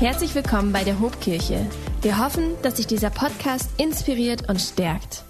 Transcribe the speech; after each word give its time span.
Herzlich 0.00 0.32
willkommen 0.36 0.72
bei 0.72 0.84
der 0.84 1.00
Hobkirche. 1.00 1.66
Wir 2.02 2.24
hoffen, 2.24 2.54
dass 2.62 2.76
sich 2.76 2.86
dieser 2.86 3.10
Podcast 3.10 3.68
inspiriert 3.80 4.48
und 4.48 4.60
stärkt. 4.60 5.24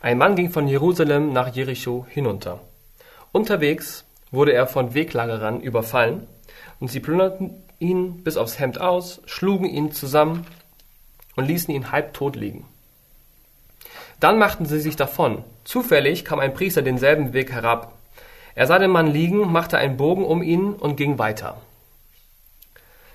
Ein 0.00 0.18
Mann 0.18 0.34
ging 0.34 0.50
von 0.50 0.66
Jerusalem 0.66 1.32
nach 1.32 1.54
Jericho 1.54 2.04
hinunter. 2.08 2.58
Unterwegs 3.30 4.04
wurde 4.32 4.54
er 4.54 4.66
von 4.66 4.94
Weglagerern 4.94 5.60
überfallen 5.60 6.26
und 6.80 6.90
sie 6.90 6.98
plünderten 6.98 7.62
ihn 7.78 8.24
bis 8.24 8.36
aufs 8.36 8.58
Hemd 8.58 8.80
aus, 8.80 9.20
schlugen 9.26 9.66
ihn 9.66 9.92
zusammen 9.92 10.48
und 11.36 11.46
ließen 11.46 11.72
ihn 11.72 11.92
halbtot 11.92 12.34
liegen. 12.34 12.66
Dann 14.18 14.36
machten 14.36 14.66
sie 14.66 14.80
sich 14.80 14.96
davon. 14.96 15.44
Zufällig 15.62 16.24
kam 16.24 16.40
ein 16.40 16.54
Priester 16.54 16.82
denselben 16.82 17.34
Weg 17.34 17.52
herab. 17.52 17.92
Er 18.56 18.66
sah 18.66 18.80
den 18.80 18.90
Mann 18.90 19.06
liegen, 19.06 19.52
machte 19.52 19.78
einen 19.78 19.96
Bogen 19.96 20.24
um 20.24 20.42
ihn 20.42 20.72
und 20.72 20.96
ging 20.96 21.20
weiter. 21.20 21.56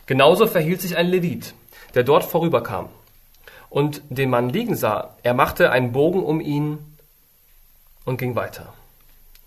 Genauso 0.08 0.48
verhielt 0.48 0.82
sich 0.82 0.96
ein 0.98 1.08
Levit, 1.08 1.54
der 1.94 2.04
dort 2.04 2.24
vorüberkam 2.24 2.90
und 3.70 4.02
den 4.10 4.30
Mann 4.30 4.50
liegen 4.50 4.76
sah. 4.76 5.16
Er 5.22 5.34
machte 5.34 5.70
einen 5.72 5.92
Bogen 5.92 6.24
um 6.24 6.40
ihn 6.40 6.80
und 8.06 8.18
ging 8.18 8.36
weiter. 8.36 8.74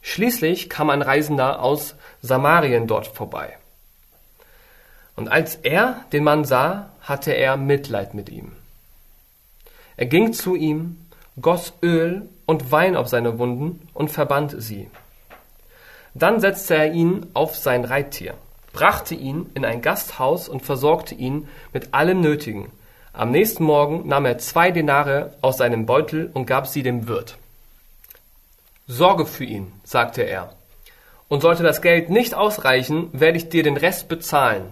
Schließlich 0.02 0.68
kam 0.70 0.90
ein 0.90 1.02
Reisender 1.02 1.62
aus 1.62 1.96
Samarien 2.22 2.86
dort 2.86 3.06
vorbei. 3.06 3.56
Und 5.16 5.28
als 5.28 5.56
er 5.56 6.04
den 6.12 6.24
Mann 6.24 6.44
sah, 6.44 6.90
hatte 7.00 7.32
er 7.32 7.56
Mitleid 7.56 8.14
mit 8.14 8.28
ihm. 8.28 8.52
Er 9.96 10.06
ging 10.06 10.32
zu 10.32 10.54
ihm, 10.54 11.06
goss 11.40 11.72
Öl 11.82 12.28
und 12.46 12.70
Wein 12.70 12.96
auf 12.96 13.08
seine 13.08 13.38
Wunden 13.38 13.88
und 13.94 14.10
verband 14.10 14.54
sie. 14.58 14.90
Dann 16.14 16.40
setzte 16.40 16.74
er 16.74 16.92
ihn 16.92 17.26
auf 17.34 17.56
sein 17.56 17.84
Reittier 17.84 18.34
brachte 18.72 19.14
ihn 19.14 19.50
in 19.54 19.64
ein 19.64 19.82
Gasthaus 19.82 20.48
und 20.48 20.62
versorgte 20.62 21.14
ihn 21.14 21.48
mit 21.72 21.92
allem 21.94 22.20
Nötigen. 22.20 22.70
Am 23.12 23.30
nächsten 23.30 23.64
Morgen 23.64 24.06
nahm 24.06 24.24
er 24.24 24.38
zwei 24.38 24.70
Denare 24.70 25.34
aus 25.40 25.56
seinem 25.58 25.86
Beutel 25.86 26.30
und 26.32 26.46
gab 26.46 26.66
sie 26.66 26.82
dem 26.82 27.08
Wirt. 27.08 27.36
Sorge 28.86 29.26
für 29.26 29.44
ihn, 29.44 29.72
sagte 29.84 30.22
er. 30.22 30.52
Und 31.28 31.42
sollte 31.42 31.62
das 31.62 31.82
Geld 31.82 32.10
nicht 32.10 32.34
ausreichen, 32.34 33.08
werde 33.12 33.38
ich 33.38 33.48
dir 33.48 33.62
den 33.62 33.76
Rest 33.76 34.08
bezahlen, 34.08 34.64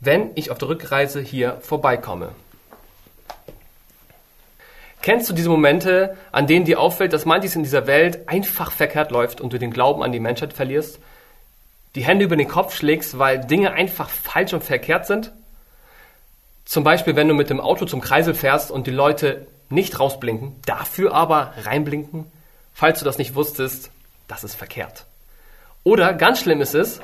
wenn 0.00 0.30
ich 0.34 0.50
auf 0.50 0.58
der 0.58 0.68
Rückreise 0.68 1.20
hier 1.20 1.58
vorbeikomme. 1.60 2.30
Kennst 5.02 5.30
du 5.30 5.34
diese 5.34 5.50
Momente, 5.50 6.16
an 6.32 6.46
denen 6.46 6.64
dir 6.64 6.80
auffällt, 6.80 7.12
dass 7.12 7.26
manches 7.26 7.54
in 7.54 7.62
dieser 7.62 7.86
Welt 7.86 8.28
einfach 8.28 8.72
verkehrt 8.72 9.10
läuft 9.10 9.40
und 9.40 9.52
du 9.52 9.58
den 9.58 9.70
Glauben 9.70 10.02
an 10.02 10.10
die 10.10 10.20
Menschheit 10.20 10.52
verlierst? 10.52 10.98
Die 11.96 12.04
Hände 12.04 12.26
über 12.26 12.36
den 12.36 12.46
Kopf 12.46 12.76
schlägst, 12.76 13.18
weil 13.18 13.44
Dinge 13.44 13.72
einfach 13.72 14.10
falsch 14.10 14.52
und 14.52 14.62
verkehrt 14.62 15.06
sind? 15.06 15.32
Zum 16.66 16.84
Beispiel, 16.84 17.16
wenn 17.16 17.26
du 17.26 17.34
mit 17.34 17.48
dem 17.48 17.60
Auto 17.60 17.86
zum 17.86 18.02
Kreisel 18.02 18.34
fährst 18.34 18.70
und 18.70 18.86
die 18.86 18.92
Leute 18.92 19.46
nicht 19.70 19.98
rausblinken, 19.98 20.54
dafür 20.66 21.14
aber 21.14 21.54
reinblinken? 21.62 22.30
Falls 22.74 22.98
du 22.98 23.04
das 23.06 23.16
nicht 23.16 23.34
wusstest, 23.34 23.90
das 24.28 24.44
ist 24.44 24.54
verkehrt. 24.54 25.06
Oder 25.84 26.12
ganz 26.12 26.40
schlimm 26.40 26.60
ist 26.60 26.74
es, 26.74 27.00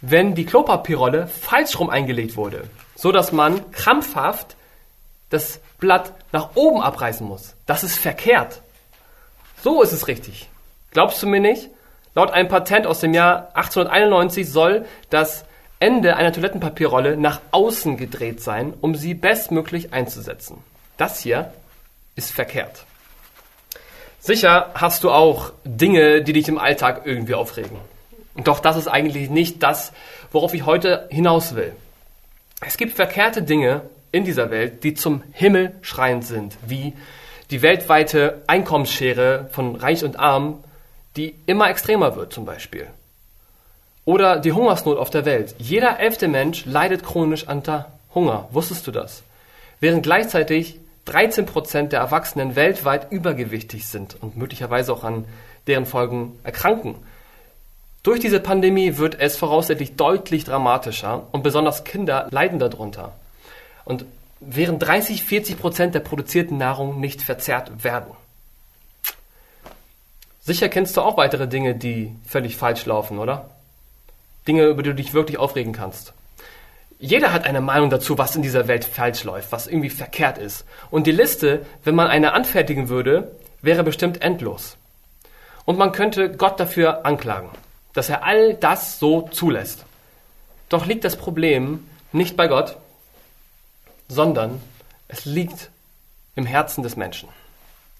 wenn 0.00 0.34
die 0.34 0.44
Klopapierrolle 0.44 1.28
falsch 1.28 1.78
rum 1.78 1.88
eingelegt 1.88 2.36
wurde, 2.36 2.68
so 2.96 3.12
dass 3.12 3.30
man 3.30 3.70
krampfhaft 3.70 4.56
das 5.30 5.60
Blatt 5.78 6.12
nach 6.32 6.56
oben 6.56 6.80
abreißen 6.80 7.26
muss. 7.26 7.54
Das 7.66 7.84
ist 7.84 7.96
verkehrt. 7.96 8.60
So 9.62 9.82
ist 9.82 9.92
es 9.92 10.08
richtig. 10.08 10.48
Glaubst 10.90 11.22
du 11.22 11.28
mir 11.28 11.40
nicht? 11.40 11.70
Laut 12.18 12.32
einem 12.32 12.48
Patent 12.48 12.84
aus 12.84 12.98
dem 12.98 13.14
Jahr 13.14 13.50
1891 13.54 14.50
soll 14.50 14.86
das 15.08 15.44
Ende 15.78 16.16
einer 16.16 16.32
Toilettenpapierrolle 16.32 17.16
nach 17.16 17.40
außen 17.52 17.96
gedreht 17.96 18.42
sein, 18.42 18.74
um 18.80 18.96
sie 18.96 19.14
bestmöglich 19.14 19.92
einzusetzen. 19.92 20.56
Das 20.96 21.20
hier 21.20 21.52
ist 22.16 22.32
verkehrt. 22.32 22.86
Sicher 24.18 24.72
hast 24.74 25.04
du 25.04 25.12
auch 25.12 25.52
Dinge, 25.62 26.22
die 26.22 26.32
dich 26.32 26.48
im 26.48 26.58
Alltag 26.58 27.02
irgendwie 27.04 27.34
aufregen. 27.34 27.78
Doch 28.34 28.58
das 28.58 28.76
ist 28.76 28.88
eigentlich 28.88 29.30
nicht 29.30 29.62
das, 29.62 29.92
worauf 30.32 30.54
ich 30.54 30.66
heute 30.66 31.06
hinaus 31.10 31.54
will. 31.54 31.72
Es 32.66 32.78
gibt 32.78 32.96
verkehrte 32.96 33.42
Dinge 33.42 33.82
in 34.10 34.24
dieser 34.24 34.50
Welt, 34.50 34.82
die 34.82 34.94
zum 34.94 35.22
Himmel 35.30 35.72
schreiend 35.82 36.24
sind, 36.24 36.56
wie 36.66 36.94
die 37.52 37.62
weltweite 37.62 38.42
Einkommensschere 38.48 39.48
von 39.52 39.76
Reich 39.76 40.02
und 40.02 40.18
Arm, 40.18 40.64
die 41.18 41.34
immer 41.46 41.68
extremer 41.68 42.16
wird 42.16 42.32
zum 42.32 42.44
Beispiel. 42.44 42.86
Oder 44.04 44.38
die 44.38 44.52
Hungersnot 44.52 44.96
auf 44.96 45.10
der 45.10 45.24
Welt. 45.24 45.54
Jeder 45.58 45.98
elfte 45.98 46.28
Mensch 46.28 46.64
leidet 46.64 47.02
chronisch 47.02 47.46
unter 47.46 47.92
Hunger. 48.14 48.48
Wusstest 48.52 48.86
du 48.86 48.92
das? 48.92 49.22
Während 49.80 50.02
gleichzeitig 50.02 50.78
13 51.06 51.44
Prozent 51.44 51.92
der 51.92 52.00
Erwachsenen 52.00 52.54
weltweit 52.56 53.10
übergewichtig 53.10 53.86
sind 53.86 54.16
und 54.20 54.36
möglicherweise 54.36 54.92
auch 54.92 55.04
an 55.04 55.24
deren 55.66 55.86
Folgen 55.86 56.38
erkranken. 56.44 56.94
Durch 58.02 58.20
diese 58.20 58.40
Pandemie 58.40 58.96
wird 58.96 59.18
es 59.20 59.36
voraussichtlich 59.36 59.96
deutlich 59.96 60.44
dramatischer 60.44 61.26
und 61.32 61.42
besonders 61.42 61.84
Kinder 61.84 62.28
leiden 62.30 62.58
darunter. 62.58 63.12
Und 63.84 64.04
während 64.40 64.82
30, 64.82 65.24
40 65.24 65.58
Prozent 65.58 65.94
der 65.94 66.00
produzierten 66.00 66.58
Nahrung 66.58 67.00
nicht 67.00 67.22
verzehrt 67.22 67.82
werden. 67.82 68.12
Sicher 70.48 70.70
kennst 70.70 70.96
du 70.96 71.02
auch 71.02 71.18
weitere 71.18 71.46
Dinge, 71.46 71.74
die 71.74 72.16
völlig 72.26 72.56
falsch 72.56 72.86
laufen, 72.86 73.18
oder? 73.18 73.50
Dinge, 74.46 74.64
über 74.64 74.82
die 74.82 74.88
du 74.88 74.94
dich 74.94 75.12
wirklich 75.12 75.36
aufregen 75.36 75.74
kannst. 75.74 76.14
Jeder 76.98 77.34
hat 77.34 77.44
eine 77.44 77.60
Meinung 77.60 77.90
dazu, 77.90 78.16
was 78.16 78.34
in 78.34 78.40
dieser 78.40 78.66
Welt 78.66 78.86
falsch 78.86 79.24
läuft, 79.24 79.52
was 79.52 79.66
irgendwie 79.66 79.90
verkehrt 79.90 80.38
ist. 80.38 80.64
Und 80.90 81.06
die 81.06 81.12
Liste, 81.12 81.66
wenn 81.84 81.94
man 81.94 82.06
eine 82.06 82.32
anfertigen 82.32 82.88
würde, 82.88 83.30
wäre 83.60 83.84
bestimmt 83.84 84.22
endlos. 84.22 84.78
Und 85.66 85.76
man 85.76 85.92
könnte 85.92 86.34
Gott 86.34 86.58
dafür 86.58 87.04
anklagen, 87.04 87.50
dass 87.92 88.08
er 88.08 88.24
all 88.24 88.54
das 88.54 88.98
so 88.98 89.28
zulässt. 89.30 89.84
Doch 90.70 90.86
liegt 90.86 91.04
das 91.04 91.16
Problem 91.16 91.86
nicht 92.10 92.38
bei 92.38 92.48
Gott, 92.48 92.78
sondern 94.08 94.62
es 95.08 95.26
liegt 95.26 95.68
im 96.36 96.46
Herzen 96.46 96.82
des 96.82 96.96
Menschen. 96.96 97.28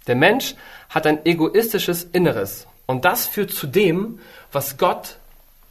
Der 0.08 0.16
Mensch 0.16 0.54
hat 0.88 1.06
ein 1.06 1.24
egoistisches 1.24 2.02
Inneres. 2.02 2.66
Und 2.86 3.04
das 3.04 3.26
führt 3.26 3.52
zu 3.52 3.66
dem, 3.66 4.18
was 4.50 4.78
Gott 4.78 5.18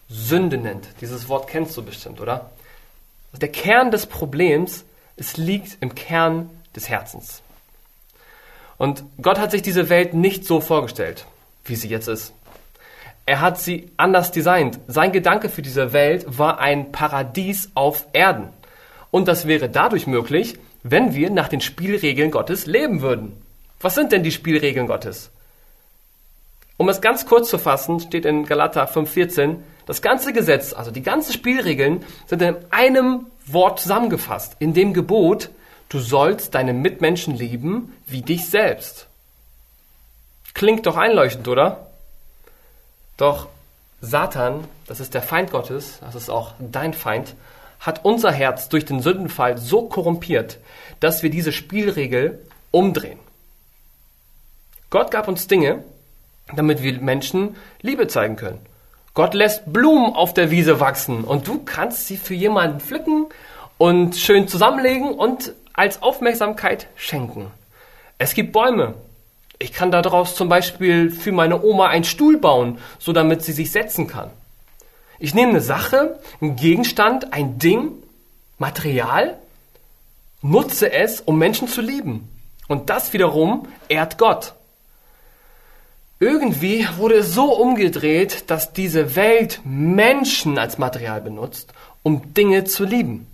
Sünde 0.08 0.58
nennt. 0.58 0.88
Dieses 1.02 1.28
Wort 1.28 1.48
kennst 1.48 1.76
du 1.76 1.84
bestimmt, 1.84 2.22
oder? 2.22 2.52
Der 3.34 3.50
Kern 3.50 3.92
des 3.92 4.06
Problems, 4.06 4.86
es 5.18 5.36
liegt 5.36 5.78
im 5.82 5.96
Kern 5.96 6.50
des 6.76 6.88
Herzens. 6.88 7.42
Und 8.78 9.04
Gott 9.22 9.40
hat 9.40 9.52
sich 9.52 9.64
diese 9.64 9.90
Welt 9.90 10.14
nicht 10.14 10.46
so 10.46 10.62
vorgestellt, 10.62 11.26
wie 11.66 11.76
sie 11.76 11.90
jetzt 11.90 12.08
ist. 12.08 12.34
Er 13.26 13.42
hat 13.42 13.60
sie 13.60 13.92
anders 13.98 14.32
designt. 14.32 14.80
Sein 14.88 15.12
Gedanke 15.12 15.50
für 15.50 15.62
diese 15.62 15.92
Welt 15.92 16.26
war 16.38 16.60
ein 16.60 16.92
Paradies 16.92 17.72
auf 17.74 18.06
Erden. 18.14 18.50
Und 19.12 19.28
das 19.28 19.48
wäre 19.48 19.68
dadurch 19.68 20.08
möglich, 20.08 20.58
wenn 20.84 21.14
wir 21.14 21.32
nach 21.32 21.50
den 21.50 21.60
Spielregeln 21.60 22.32
Gottes 22.32 22.68
leben 22.68 23.02
würden. 23.02 23.42
Was 23.80 23.96
sind 23.96 24.12
denn 24.12 24.24
die 24.24 24.32
Spielregeln 24.32 24.88
Gottes? 24.88 25.30
Um 26.78 26.90
es 26.90 27.02
ganz 27.02 27.26
kurz 27.26 27.50
zu 27.50 27.58
fassen, 27.58 28.00
steht 28.00 28.26
in 28.26 28.46
Galater 28.46 28.86
5,14, 28.88 29.58
das 29.86 30.02
ganze 30.02 30.34
Gesetz, 30.34 30.74
also 30.74 30.92
die 30.92 31.02
ganzen 31.02 31.34
Spielregeln, 31.34 32.04
sind 32.28 32.42
in 32.42 32.56
einem 32.70 33.28
Wort 33.46 33.80
zusammengefasst, 33.80 34.56
in 34.60 34.74
dem 34.74 34.94
Gebot, 34.94 35.50
du 35.90 36.00
sollst 36.00 36.54
deine 36.54 36.74
Mitmenschen 36.74 37.36
lieben 37.36 37.94
wie 38.06 38.22
dich 38.22 38.50
selbst. 38.50 39.08
Klingt 40.54 40.86
doch 40.86 40.98
einleuchtend, 40.98 41.48
oder? 41.48 41.88
Doch 43.16 43.48
Satan, 44.02 44.66
das 44.86 45.00
ist 45.00 45.14
der 45.14 45.22
Feind 45.24 45.52
Gottes, 45.52 46.00
das 46.02 46.16
ist 46.16 46.30
auch 46.30 46.54
dein 46.60 46.94
Feind, 46.94 47.36
hat 47.80 48.06
unser 48.06 48.32
Herz 48.32 48.70
durch 48.70 48.86
den 48.86 49.02
Sündenfall 49.02 49.58
so 49.58 49.84
korrumpiert, 49.84 50.58
dass 51.00 51.24
wir 51.24 51.30
diese 51.30 51.52
Spielregel 51.52 52.40
umdrehen. 52.72 53.20
Gott 54.90 55.12
gab 55.12 55.28
uns 55.28 55.48
Dinge, 55.48 55.84
damit 56.56 56.82
wir 56.82 57.00
Menschen 57.00 57.56
Liebe 57.82 58.08
zeigen 58.08 58.38
können. 58.38 58.60
Gott 59.14 59.34
lässt 59.34 59.74
Blumen 59.74 60.14
auf 60.14 60.34
der 60.34 60.52
Wiese 60.52 60.80
wachsen 60.80 61.24
und 61.24 61.48
du 61.48 61.64
kannst 61.64 62.08
sie 62.08 62.18
für 62.18 62.36
jemanden 62.36 62.80
pflücken 62.80 63.26
und 63.78 64.16
schön 64.16 64.48
zusammenlegen 64.48 65.12
und 65.12 65.54
als 65.74 66.02
Aufmerksamkeit 66.02 66.88
schenken. 66.96 67.52
Es 68.18 68.34
gibt 68.34 68.54
Bäume. 68.54 68.94
Ich 69.60 69.74
kann 69.74 69.92
daraus 69.92 70.36
zum 70.36 70.50
Beispiel 70.50 71.10
für 71.12 71.32
meine 71.32 71.64
Oma 71.64 71.88
einen 71.88 72.04
Stuhl 72.04 72.38
bauen, 72.38 72.78
so 73.00 73.12
damit 73.12 73.44
sie 73.44 73.54
sich 73.54 73.72
setzen 73.72 74.08
kann. 74.08 74.30
Ich 75.20 75.34
nehme 75.34 75.50
eine 75.50 75.62
Sache, 75.62 76.20
einen 76.40 76.56
Gegenstand, 76.56 77.34
ein 77.34 77.58
Ding, 77.58 77.92
Material, 78.60 79.38
nutze 80.42 80.92
es, 80.92 81.22
um 81.22 81.38
Menschen 81.40 81.68
zu 81.68 81.82
lieben. 81.82 82.30
Und 82.68 82.90
das 82.90 83.14
wiederum 83.14 83.68
ehrt 83.90 84.18
Gott. 84.18 84.54
Irgendwie 86.20 86.88
wurde 86.98 87.16
es 87.16 87.36
so 87.36 87.54
umgedreht, 87.54 88.50
dass 88.50 88.74
diese 88.74 89.16
Welt 89.16 89.62
Menschen 89.64 90.58
als 90.58 90.80
Material 90.80 91.22
benutzt, 91.22 91.74
um 92.02 92.34
Dinge 92.34 92.64
zu 92.64 92.86
lieben. 92.86 93.28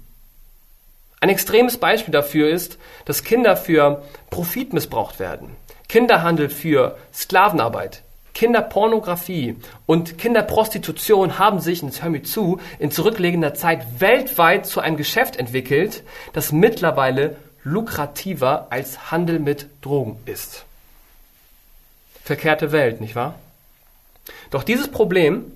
Ein 1.21 1.29
extremes 1.29 1.77
Beispiel 1.77 2.11
dafür 2.11 2.49
ist, 2.49 2.77
dass 3.05 3.23
Kinder 3.23 3.55
für 3.55 4.03
Profit 4.29 4.73
missbraucht 4.73 5.19
werden. 5.19 5.55
Kinderhandel 5.87 6.49
für 6.49 6.97
Sklavenarbeit, 7.13 8.03
Kinderpornografie 8.33 9.55
und 9.85 10.17
Kinderprostitution 10.17 11.39
haben 11.39 11.61
sich, 11.61 11.83
und 11.83 11.89
jetzt 11.89 12.03
hör 12.03 12.09
mir 12.09 12.23
zu, 12.23 12.59
in 12.79 12.91
zurückliegender 12.91 13.53
Zeit 13.53 14.01
weltweit 14.01 14.65
zu 14.65 14.81
einem 14.81 14.97
Geschäft 14.97 15.37
entwickelt, 15.37 16.03
das 16.33 16.51
mittlerweile 16.51 17.37
lukrativer 17.63 18.67
als 18.71 19.09
Handel 19.09 19.39
mit 19.39 19.67
Drogen 19.81 20.17
ist. 20.25 20.65
Verkehrte 22.23 22.71
Welt, 22.71 23.01
nicht 23.01 23.15
wahr? 23.15 23.35
Doch 24.49 24.63
dieses 24.63 24.89
Problem 24.89 25.51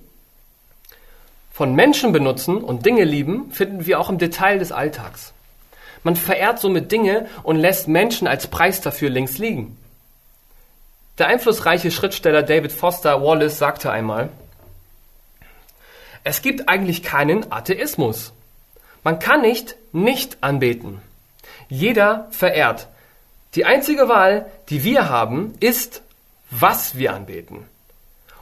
von 1.52 1.74
Menschen 1.74 2.12
benutzen 2.12 2.58
und 2.58 2.84
Dinge 2.84 3.04
lieben 3.04 3.50
finden 3.52 3.86
wir 3.86 3.98
auch 3.98 4.10
im 4.10 4.18
Detail 4.18 4.58
des 4.58 4.70
Alltags. 4.70 5.32
Man 6.04 6.14
verehrt 6.14 6.60
somit 6.60 6.92
Dinge 6.92 7.26
und 7.42 7.56
lässt 7.56 7.88
Menschen 7.88 8.28
als 8.28 8.46
Preis 8.46 8.80
dafür 8.80 9.10
links 9.10 9.38
liegen. 9.38 9.76
Der 11.18 11.26
einflussreiche 11.26 11.90
Schriftsteller 11.90 12.42
David 12.42 12.70
Foster 12.70 13.22
Wallace 13.22 13.58
sagte 13.58 13.90
einmal, 13.90 14.28
es 16.22 16.42
gibt 16.42 16.68
eigentlich 16.68 17.02
keinen 17.02 17.50
Atheismus. 17.50 18.32
Man 19.02 19.18
kann 19.18 19.40
nicht 19.40 19.76
nicht 19.92 20.36
anbeten. 20.42 21.00
Jeder 21.68 22.28
verehrt. 22.30 22.88
Die 23.54 23.64
einzige 23.64 24.08
Wahl, 24.08 24.46
die 24.68 24.84
wir 24.84 25.08
haben, 25.08 25.54
ist, 25.60 26.02
was 26.50 26.96
wir 26.96 27.14
anbeten. 27.14 27.64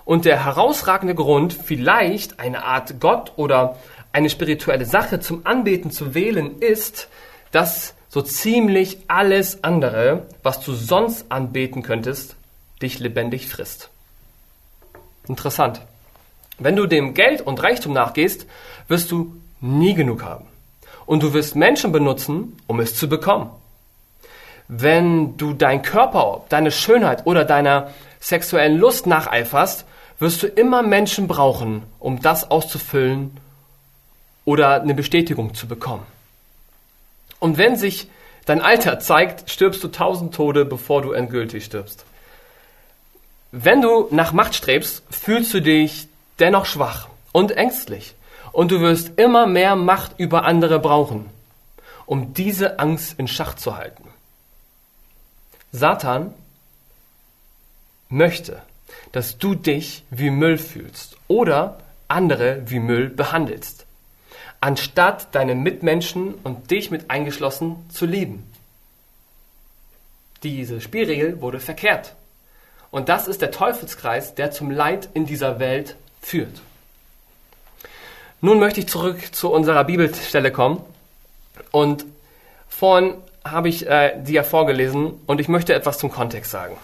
Und 0.05 0.25
der 0.25 0.45
herausragende 0.45 1.15
Grund, 1.15 1.53
vielleicht 1.53 2.39
eine 2.39 2.65
Art 2.65 3.01
Gott 3.01 3.33
oder 3.37 3.77
eine 4.13 4.31
spirituelle 4.31 4.87
Sache 4.87 5.21
zum 5.21 5.45
Anbeten 5.47 5.91
zu 5.91 6.15
wählen, 6.15 6.59
ist, 6.61 7.09
dass 7.51 7.95
so 8.09 8.23
ziemlich 8.23 8.99
alles 9.09 9.65
andere, 9.65 10.27
was 10.43 10.61
du 10.61 10.75
sonst 10.75 11.27
anbeten 11.31 11.83
könntest, 11.83 12.37
dich 12.81 12.99
lebendig 12.99 13.49
frisst. 13.49 13.91
Interessant. 15.29 15.81
Wenn 16.59 16.77
du 16.77 16.87
dem 16.87 17.15
Geld 17.15 17.43
und 17.43 17.63
Reichtum 17.63 17.93
nachgehst, 17.93 18.47
wirst 18.89 19.11
du 19.11 19.37
nie 19.61 19.95
genug 19.95 20.23
haben. 20.23 20.47
Und 21.05 21.23
du 21.23 21.33
wirst 21.33 21.57
Menschen 21.57 21.93
benutzen, 21.93 22.57
um 22.67 22.81
es 22.81 22.95
zu 22.95 23.09
bekommen. 23.09 23.51
Wenn 24.69 25.37
du 25.37 25.53
dein 25.53 25.83
Körper, 25.83 26.45
deine 26.49 26.71
Schönheit 26.71 27.27
oder 27.27 27.45
deiner 27.45 27.91
sexuellen 28.21 28.79
Lust 28.79 29.07
nacheiferst, 29.07 29.85
wirst 30.19 30.43
du 30.43 30.47
immer 30.47 30.83
Menschen 30.83 31.29
brauchen, 31.29 31.83
um 31.99 32.21
das 32.21 32.51
auszufüllen 32.51 33.37
oder 34.45 34.81
eine 34.81 34.95
Bestätigung 34.95 35.55
zu 35.55 35.69
bekommen. 35.69 36.07
Und 37.39 37.59
wenn 37.59 37.77
sich 37.77 38.09
dein 38.47 38.63
Alter 38.63 38.99
zeigt, 38.99 39.51
stirbst 39.51 39.85
du 39.85 39.89
tausend 39.89 40.35
Tode, 40.35 40.65
bevor 40.65 41.03
du 41.03 41.13
endgültig 41.13 41.65
stirbst. 41.65 42.05
Wenn 43.53 43.83
du 43.83 44.09
nach 44.11 44.33
Macht 44.33 44.55
strebst, 44.55 45.03
fühlst 45.11 45.53
du 45.55 45.61
dich 45.61 46.09
dennoch 46.39 46.67
schwach 46.67 47.09
und 47.33 47.53
ängstlich. 47.53 48.15
Und 48.53 48.71
du 48.71 48.81
wirst 48.81 49.19
immer 49.19 49.47
mehr 49.47 49.77
Macht 49.77 50.19
über 50.19 50.45
andere 50.45 50.79
brauchen, 50.79 51.27
um 52.07 52.33
diese 52.33 52.79
Angst 52.79 53.19
in 53.19 53.29
Schach 53.29 53.55
zu 53.55 53.77
halten. 53.77 54.06
Satan 55.77 56.35
möchte, 58.09 58.63
dass 59.13 59.39
du 59.39 59.55
dich 59.55 60.05
wie 60.11 60.31
Müll 60.31 60.59
fühlst 60.59 61.17
oder 61.29 61.79
andere 62.09 62.63
wie 62.67 62.79
Müll 62.79 63.09
behandelst 63.09 63.87
anstatt 64.61 65.35
deine 65.35 65.55
Mitmenschen 65.55 66.35
und 66.43 66.71
dich 66.71 66.91
mit 66.91 67.11
eingeschlossen 67.11 67.89
zu 67.91 68.07
lieben. 68.07 68.51
Diese 70.43 70.81
Spielregel 70.81 71.41
wurde 71.41 71.61
verkehrt. 71.61 72.15
Und 72.91 73.09
das 73.09 73.29
ist 73.29 73.43
der 73.43 73.51
Teufelskreis, 73.51 74.35
der 74.35 74.51
zum 74.51 74.71
Leid 74.71 75.09
in 75.15 75.27
dieser 75.27 75.59
Welt 75.59 75.97
führt. 76.23 76.61
Nun 78.41 78.59
möchte 78.59 78.81
ich 78.81 78.89
zurück 78.89 79.35
zu 79.35 79.51
unserer 79.51 79.85
Bibelstelle 79.85 80.53
kommen. 80.53 80.81
Und 81.73 82.05
vorhin 82.69 83.15
habe 83.51 83.69
ich 83.69 83.87
äh, 83.87 84.13
die 84.23 84.35
ja 84.35 84.43
vorgelesen 84.43 85.15
und 85.27 85.41
ich 85.41 85.49
möchte 85.49 85.75
etwas 85.75 85.99
zum 85.99 86.11
Kontext 86.11 86.51
sagen. 86.51 86.77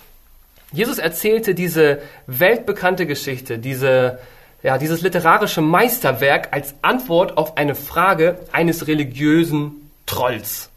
Jesus 0.72 0.98
erzählte 0.98 1.54
diese 1.54 2.00
weltbekannte 2.26 3.06
Geschichte, 3.06 3.58
diese 3.58 4.18
ja, 4.62 4.78
dieses 4.78 5.02
literarische 5.02 5.60
Meisterwerk 5.60 6.48
als 6.52 6.74
Antwort 6.82 7.36
auf 7.36 7.56
eine 7.56 7.74
Frage 7.74 8.38
eines 8.52 8.86
religiösen 8.86 9.90
Trolls. 10.06 10.70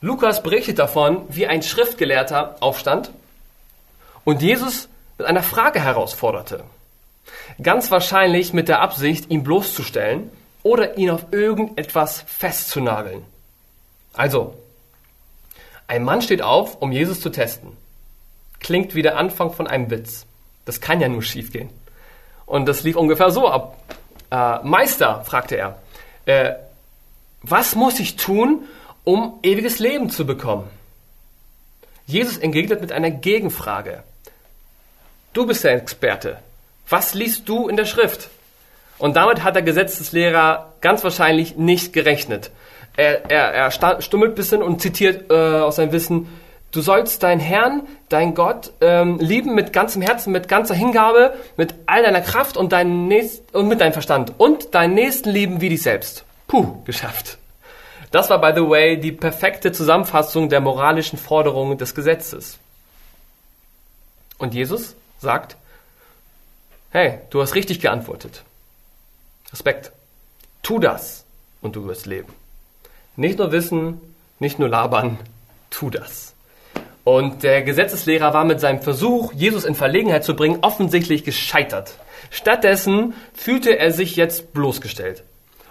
Lukas 0.00 0.42
berichtet 0.42 0.78
davon, 0.78 1.22
wie 1.28 1.46
ein 1.46 1.62
Schriftgelehrter 1.62 2.56
aufstand 2.60 3.10
und 4.24 4.42
Jesus 4.42 4.88
mit 5.18 5.26
einer 5.26 5.42
Frage 5.42 5.80
herausforderte. 5.80 6.64
Ganz 7.62 7.90
wahrscheinlich 7.90 8.52
mit 8.52 8.68
der 8.68 8.82
Absicht, 8.82 9.30
ihn 9.30 9.42
bloßzustellen 9.42 10.30
oder 10.62 10.98
ihn 10.98 11.10
auf 11.10 11.26
irgendetwas 11.30 12.22
festzunageln. 12.26 13.24
Also, 14.12 14.54
ein 15.86 16.04
Mann 16.04 16.22
steht 16.22 16.42
auf, 16.42 16.80
um 16.80 16.92
Jesus 16.92 17.20
zu 17.20 17.30
testen. 17.30 17.76
Klingt 18.60 18.94
wie 18.94 19.02
der 19.02 19.16
Anfang 19.16 19.52
von 19.52 19.66
einem 19.66 19.90
Witz. 19.90 20.26
Das 20.64 20.80
kann 20.80 21.00
ja 21.00 21.08
nur 21.08 21.22
schiefgehen. 21.22 21.70
Und 22.44 22.66
das 22.66 22.82
lief 22.82 22.96
ungefähr 22.96 23.30
so 23.30 23.48
ab. 23.48 23.76
Äh, 24.30 24.58
Meister, 24.64 25.24
fragte 25.24 25.56
er, 25.56 25.78
äh, 26.26 26.54
was 27.42 27.74
muss 27.74 28.00
ich 28.00 28.16
tun, 28.16 28.64
um 29.04 29.38
ewiges 29.42 29.78
Leben 29.78 30.10
zu 30.10 30.26
bekommen? 30.26 30.68
Jesus 32.06 32.38
entgegnet 32.38 32.80
mit 32.80 32.92
einer 32.92 33.10
Gegenfrage. 33.10 34.02
Du 35.32 35.46
bist 35.46 35.64
der 35.64 35.74
Experte. 35.74 36.38
Was 36.88 37.14
liest 37.14 37.48
du 37.48 37.68
in 37.68 37.76
der 37.76 37.84
Schrift? 37.84 38.30
Und 38.98 39.16
damit 39.16 39.42
hat 39.42 39.54
der 39.54 39.62
Gesetzeslehrer 39.62 40.72
ganz 40.80 41.04
wahrscheinlich 41.04 41.56
nicht 41.56 41.92
gerechnet. 41.92 42.50
Er, 42.96 43.30
er, 43.30 43.52
er 43.52 43.70
stummelt 43.70 44.32
ein 44.32 44.34
bisschen 44.34 44.62
und 44.62 44.80
zitiert 44.80 45.30
äh, 45.30 45.34
aus 45.34 45.76
seinem 45.76 45.92
Wissen, 45.92 46.28
Du 46.76 46.82
sollst 46.82 47.22
deinen 47.22 47.40
Herrn, 47.40 47.88
dein 48.10 48.34
Gott, 48.34 48.70
ähm, 48.82 49.18
lieben 49.18 49.54
mit 49.54 49.72
ganzem 49.72 50.02
Herzen, 50.02 50.30
mit 50.30 50.46
ganzer 50.46 50.74
Hingabe, 50.74 51.34
mit 51.56 51.74
all 51.86 52.02
deiner 52.02 52.20
Kraft 52.20 52.58
und, 52.58 52.72
deinen 52.72 53.08
Nächsten, 53.08 53.56
und 53.56 53.68
mit 53.68 53.80
deinem 53.80 53.94
Verstand 53.94 54.34
und 54.36 54.74
deinen 54.74 54.92
Nächsten 54.92 55.30
lieben 55.30 55.62
wie 55.62 55.70
dich 55.70 55.82
selbst. 55.82 56.24
Puh, 56.48 56.82
geschafft. 56.84 57.38
Das 58.10 58.28
war, 58.28 58.40
by 58.40 58.52
the 58.54 58.68
way, 58.68 59.00
die 59.00 59.12
perfekte 59.12 59.72
Zusammenfassung 59.72 60.48
der 60.48 60.60
moralischen 60.60 61.18
Forderungen 61.18 61.78
des 61.78 61.94
Gesetzes. 61.94 62.58
Und 64.36 64.52
Jesus 64.52 64.96
sagt, 65.18 65.56
hey, 66.90 67.20
du 67.30 67.40
hast 67.40 67.54
richtig 67.54 67.80
geantwortet. 67.80 68.42
Respekt. 69.50 69.92
Tu 70.62 70.78
das 70.78 71.24
und 71.62 71.74
du 71.74 71.86
wirst 71.86 72.04
leben. 72.04 72.34
Nicht 73.16 73.38
nur 73.38 73.52
wissen, 73.52 74.00
nicht 74.38 74.58
nur 74.58 74.68
labern, 74.68 75.18
tu 75.70 75.90
das. 75.90 76.34
Und 77.04 77.42
der 77.42 77.62
Gesetzeslehrer 77.62 78.34
war 78.34 78.44
mit 78.44 78.60
seinem 78.60 78.82
Versuch, 78.82 79.32
Jesus 79.32 79.64
in 79.64 79.74
Verlegenheit 79.74 80.24
zu 80.24 80.34
bringen, 80.34 80.58
offensichtlich 80.62 81.24
gescheitert. 81.24 81.94
Stattdessen 82.30 83.14
fühlte 83.32 83.78
er 83.78 83.92
sich 83.92 84.16
jetzt 84.16 84.52
bloßgestellt 84.52 85.22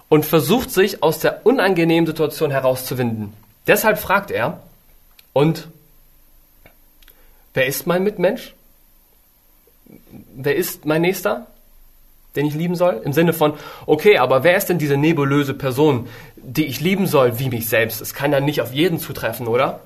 und 0.10 0.26
versucht 0.26 0.72
sich 0.72 1.04
aus 1.04 1.20
der 1.20 1.46
unangenehmen 1.46 2.08
Situation 2.08 2.52
herauszuwinden. 2.52 3.34
Deshalb 3.68 3.98
fragt 3.98 4.32
er, 4.32 4.62
und 5.34 5.68
wer 7.54 7.66
ist 7.66 7.86
mein 7.86 8.04
Mitmensch? 8.04 8.54
Wer 10.34 10.56
ist 10.56 10.86
mein 10.86 11.02
Nächster, 11.02 11.48
den 12.36 12.46
ich 12.46 12.54
lieben 12.54 12.76
soll? 12.76 13.02
Im 13.04 13.14
Sinne 13.14 13.34
von, 13.34 13.54
okay, 13.86 14.18
aber 14.18 14.44
wer 14.44 14.58
ist 14.58 14.70
denn 14.70 14.78
diese 14.78 14.98
nebulöse 14.98 15.54
Person, 15.54 16.08
die 16.36 16.66
ich 16.66 16.82
lieben 16.82 17.08
soll, 17.08 17.40
wie 17.40 17.50
mich 17.50 17.70
selbst? 17.70 18.02
Es 18.02 18.14
kann 18.14 18.32
ja 18.32 18.40
nicht 18.40 18.62
auf 18.62 18.74
jeden 18.74 19.00
zutreffen, 19.00 19.48
oder? 19.48 19.80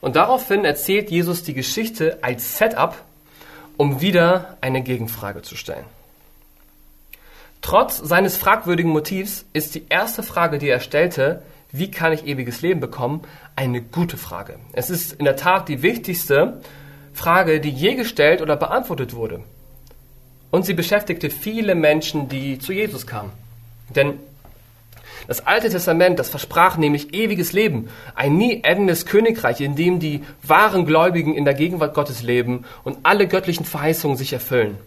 Und 0.00 0.16
daraufhin 0.16 0.64
erzählt 0.64 1.10
Jesus 1.10 1.42
die 1.42 1.54
Geschichte 1.54 2.18
als 2.22 2.58
Setup, 2.58 2.96
um 3.76 4.00
wieder 4.00 4.56
eine 4.60 4.82
Gegenfrage 4.82 5.42
zu 5.42 5.56
stellen. 5.56 5.84
Trotz 7.62 7.96
seines 7.96 8.36
fragwürdigen 8.36 8.92
Motivs 8.92 9.44
ist 9.52 9.74
die 9.74 9.86
erste 9.88 10.22
Frage, 10.22 10.58
die 10.58 10.68
er 10.68 10.80
stellte, 10.80 11.42
wie 11.72 11.90
kann 11.90 12.12
ich 12.12 12.26
ewiges 12.26 12.62
Leben 12.62 12.80
bekommen, 12.80 13.22
eine 13.56 13.82
gute 13.82 14.16
Frage. 14.16 14.58
Es 14.72 14.90
ist 14.90 15.14
in 15.14 15.24
der 15.24 15.36
Tat 15.36 15.68
die 15.68 15.82
wichtigste 15.82 16.60
Frage, 17.12 17.60
die 17.60 17.70
je 17.70 17.94
gestellt 17.94 18.40
oder 18.42 18.56
beantwortet 18.56 19.14
wurde. 19.14 19.42
Und 20.56 20.64
sie 20.64 20.72
beschäftigte 20.72 21.28
viele 21.28 21.74
Menschen, 21.74 22.30
die 22.30 22.58
zu 22.58 22.72
Jesus 22.72 23.06
kamen. 23.06 23.30
Denn 23.94 24.14
das 25.28 25.46
Alte 25.46 25.68
Testament, 25.68 26.18
das 26.18 26.30
versprach 26.30 26.78
nämlich 26.78 27.12
ewiges 27.12 27.52
Leben, 27.52 27.90
ein 28.14 28.38
nie 28.38 28.62
endendes 28.64 29.04
Königreich, 29.04 29.60
in 29.60 29.76
dem 29.76 30.00
die 30.00 30.24
wahren 30.42 30.86
Gläubigen 30.86 31.34
in 31.34 31.44
der 31.44 31.52
Gegenwart 31.52 31.92
Gottes 31.92 32.22
leben 32.22 32.64
und 32.84 32.96
alle 33.02 33.28
göttlichen 33.28 33.66
Verheißungen 33.66 34.16
sich 34.16 34.32
erfüllen. 34.32 34.78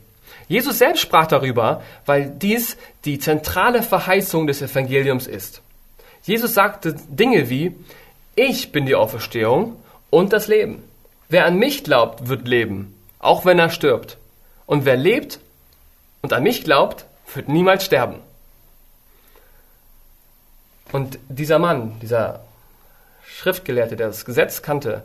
Jesus 0.48 0.80
selbst 0.80 1.02
sprach 1.02 1.28
darüber, 1.28 1.84
weil 2.08 2.34
dies 2.36 2.76
die 3.06 3.20
zentrale 3.20 3.84
Verheißung 3.84 4.48
des 4.48 4.64
Evangeliums 4.64 5.28
ist. 5.28 5.62
Jesus 6.24 6.56
sagte 6.56 6.96
Dinge 7.10 7.52
wie, 7.52 7.76
ich 8.36 8.72
bin 8.72 8.88
die 8.88 8.96
Auferstehung 8.96 9.76
und 10.10 10.34
das 10.34 10.48
Leben. 10.48 10.82
Wer 11.28 11.46
an 11.46 11.60
mich 11.60 11.84
glaubt, 11.84 12.28
wird 12.28 12.48
leben, 12.48 12.96
auch 13.20 13.46
wenn 13.46 13.60
er 13.60 13.70
stirbt. 13.70 14.18
Und 14.66 14.86
wer 14.86 14.98
lebt 14.98 15.40
und 16.22 16.34
an 16.34 16.44
mich 16.44 16.64
glaubt, 16.64 17.06
wird 17.34 17.50
niemals 17.50 17.86
sterben. 17.86 18.20
Und 20.92 21.20
dieser 21.30 21.60
Mann, 21.60 22.00
dieser 22.00 22.42
Schriftgelehrte, 23.26 23.96
der 23.96 24.08
das 24.08 24.26
Gesetz 24.26 24.62
kannte, 24.62 25.04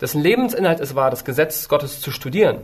dessen 0.00 0.20
Lebensinhalt 0.20 0.80
es 0.80 0.94
war, 0.94 1.10
das 1.10 1.24
Gesetz 1.24 1.68
Gottes 1.68 2.00
zu 2.00 2.10
studieren, 2.10 2.60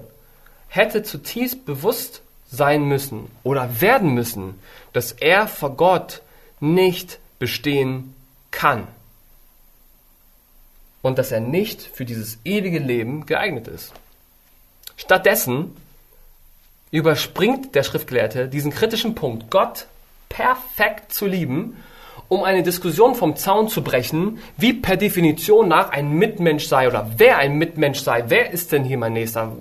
hätte 0.69 1.03
zutiefst 1.03 1.65
bewusst 1.65 2.23
sein 2.51 2.83
müssen 2.83 3.31
oder 3.45 3.81
werden 3.81 4.13
müssen, 4.15 4.61
dass 4.93 5.13
er 5.13 5.47
vor 5.47 5.77
Gott 5.77 6.23
nicht 6.59 7.19
bestehen 7.39 8.15
kann 8.51 8.89
und 11.03 11.19
dass 11.19 11.31
er 11.31 11.41
nicht 11.41 11.83
für 11.83 12.05
dieses 12.05 12.39
ewige 12.45 12.79
Leben 12.79 13.27
geeignet 13.27 13.69
ist. 13.69 13.93
Stattdessen 14.97 15.77
überspringt 16.91 17.75
der 17.75 17.83
Schriftgelehrte 17.83 18.49
diesen 18.49 18.73
kritischen 18.73 19.15
Punkt, 19.15 19.51
Gott 19.51 19.87
perfekt 20.29 21.13
zu 21.13 21.27
lieben, 21.27 21.77
um 22.29 22.45
eine 22.45 22.63
Diskussion 22.63 23.15
vom 23.15 23.37
Zaun 23.37 23.69
zu 23.69 23.83
brechen, 23.83 24.39
wie 24.57 24.73
per 24.73 24.97
Definition 24.97 25.69
nach 25.69 25.91
ein 25.91 26.13
Mitmensch 26.13 26.67
sei 26.67 26.87
oder 26.87 27.11
wer 27.17 27.39
ein 27.39 27.59
Mitmensch 27.59 28.01
sei. 28.01 28.25
Wer 28.29 28.53
ist 28.53 28.73
denn 28.73 28.85
hier 28.85 28.99
mein 28.99 29.13
Nächster? 29.13 29.53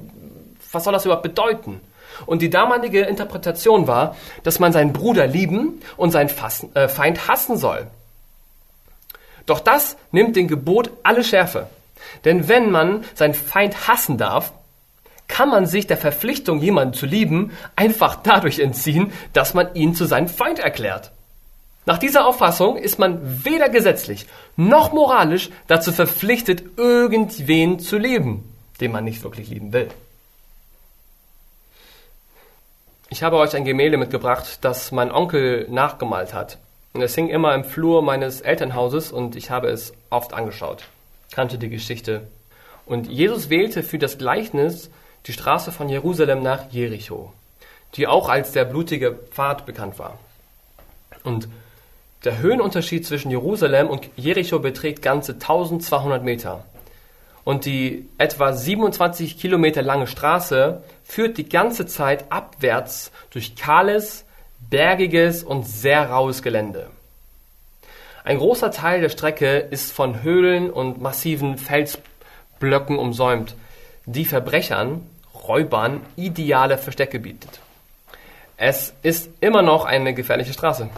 Was 0.71 0.83
soll 0.83 0.93
das 0.93 1.05
überhaupt 1.05 1.23
bedeuten? 1.23 1.81
Und 2.25 2.41
die 2.41 2.49
damalige 2.49 3.01
Interpretation 3.01 3.87
war, 3.87 4.15
dass 4.43 4.59
man 4.59 4.73
seinen 4.73 4.93
Bruder 4.93 5.25
lieben 5.25 5.81
und 5.97 6.11
seinen 6.11 6.29
äh, 6.73 6.87
Feind 6.87 7.27
hassen 7.27 7.57
soll. 7.57 7.87
Doch 9.45 9.59
das 9.59 9.97
nimmt 10.11 10.35
dem 10.35 10.47
Gebot 10.47 10.91
alle 11.01 11.23
Schärfe. 11.23 11.67
Denn 12.25 12.47
wenn 12.47 12.69
man 12.69 13.03
seinen 13.15 13.33
Feind 13.33 13.87
hassen 13.87 14.17
darf, 14.17 14.51
kann 15.29 15.47
man 15.47 15.65
sich 15.65 15.87
der 15.87 15.95
Verpflichtung, 15.95 16.59
jemanden 16.59 16.93
zu 16.93 17.05
lieben, 17.05 17.51
einfach 17.77 18.17
dadurch 18.17 18.59
entziehen, 18.59 19.13
dass 19.31 19.53
man 19.53 19.73
ihn 19.75 19.95
zu 19.95 20.03
seinem 20.03 20.27
Feind 20.27 20.59
erklärt. 20.59 21.11
Nach 21.85 21.97
dieser 21.97 22.27
Auffassung 22.27 22.75
ist 22.75 22.99
man 22.99 23.45
weder 23.45 23.69
gesetzlich 23.69 24.25
noch 24.57 24.91
moralisch 24.91 25.49
dazu 25.67 25.93
verpflichtet, 25.93 26.77
irgendwen 26.77 27.79
zu 27.79 27.97
lieben, 27.97 28.43
den 28.81 28.91
man 28.91 29.05
nicht 29.05 29.23
wirklich 29.23 29.49
lieben 29.49 29.71
will. 29.71 29.87
Ich 33.09 33.23
habe 33.23 33.37
euch 33.37 33.55
ein 33.55 33.65
Gemälde 33.65 33.97
mitgebracht, 33.97 34.59
das 34.61 34.91
mein 34.91 35.11
Onkel 35.11 35.67
nachgemalt 35.69 36.33
hat. 36.33 36.57
Es 36.93 37.15
hing 37.15 37.29
immer 37.29 37.55
im 37.55 37.63
Flur 37.63 38.01
meines 38.01 38.41
Elternhauses 38.41 39.11
und 39.11 39.35
ich 39.35 39.49
habe 39.49 39.69
es 39.69 39.93
oft 40.09 40.33
angeschaut. 40.33 40.83
Kannte 41.31 41.57
die 41.57 41.69
Geschichte. 41.69 42.27
Und 42.85 43.07
Jesus 43.07 43.49
wählte 43.49 43.83
für 43.83 43.99
das 43.99 44.17
Gleichnis 44.17 44.89
die 45.25 45.33
Straße 45.33 45.71
von 45.71 45.89
Jerusalem 45.89 46.41
nach 46.41 46.71
Jericho, 46.71 47.33
die 47.95 48.07
auch 48.07 48.29
als 48.29 48.51
der 48.51 48.65
blutige 48.65 49.11
Pfad 49.11 49.65
bekannt 49.65 49.99
war. 49.99 50.17
Und 51.23 51.47
der 52.23 52.39
Höhenunterschied 52.39 53.05
zwischen 53.05 53.31
Jerusalem 53.31 53.87
und 53.87 54.09
Jericho 54.17 54.59
beträgt 54.59 55.01
ganze 55.01 55.33
1200 55.33 56.23
Meter. 56.23 56.65
Und 57.45 57.65
die 57.65 58.09
etwa 58.17 58.53
27 58.53 59.39
Kilometer 59.39 59.81
lange 59.81 60.05
Straße 60.05 60.83
führt 61.03 61.37
die 61.37 61.47
ganze 61.47 61.87
Zeit 61.87 62.31
abwärts 62.31 63.11
durch 63.31 63.55
kahles, 63.55 64.25
bergiges 64.69 65.43
und 65.43 65.65
sehr 65.65 66.09
raues 66.09 66.43
Gelände. 66.43 66.87
Ein 68.23 68.37
großer 68.37 68.69
Teil 68.69 69.01
der 69.01 69.09
Strecke 69.09 69.57
ist 69.57 69.91
von 69.91 70.21
Höhlen 70.21 70.69
und 70.69 71.01
massiven 71.01 71.57
Felsblöcken 71.57 72.99
umsäumt, 72.99 73.55
die 74.11 74.25
Verbrechern, 74.25 75.05
Räubern 75.33 76.01
ideale 76.15 76.77
Verstecke 76.77 77.19
bietet. 77.19 77.59
Es 78.57 78.93
ist 79.03 79.29
immer 79.39 79.61
noch 79.61 79.85
eine 79.85 80.13
gefährliche 80.13 80.53
Straße. 80.53 80.89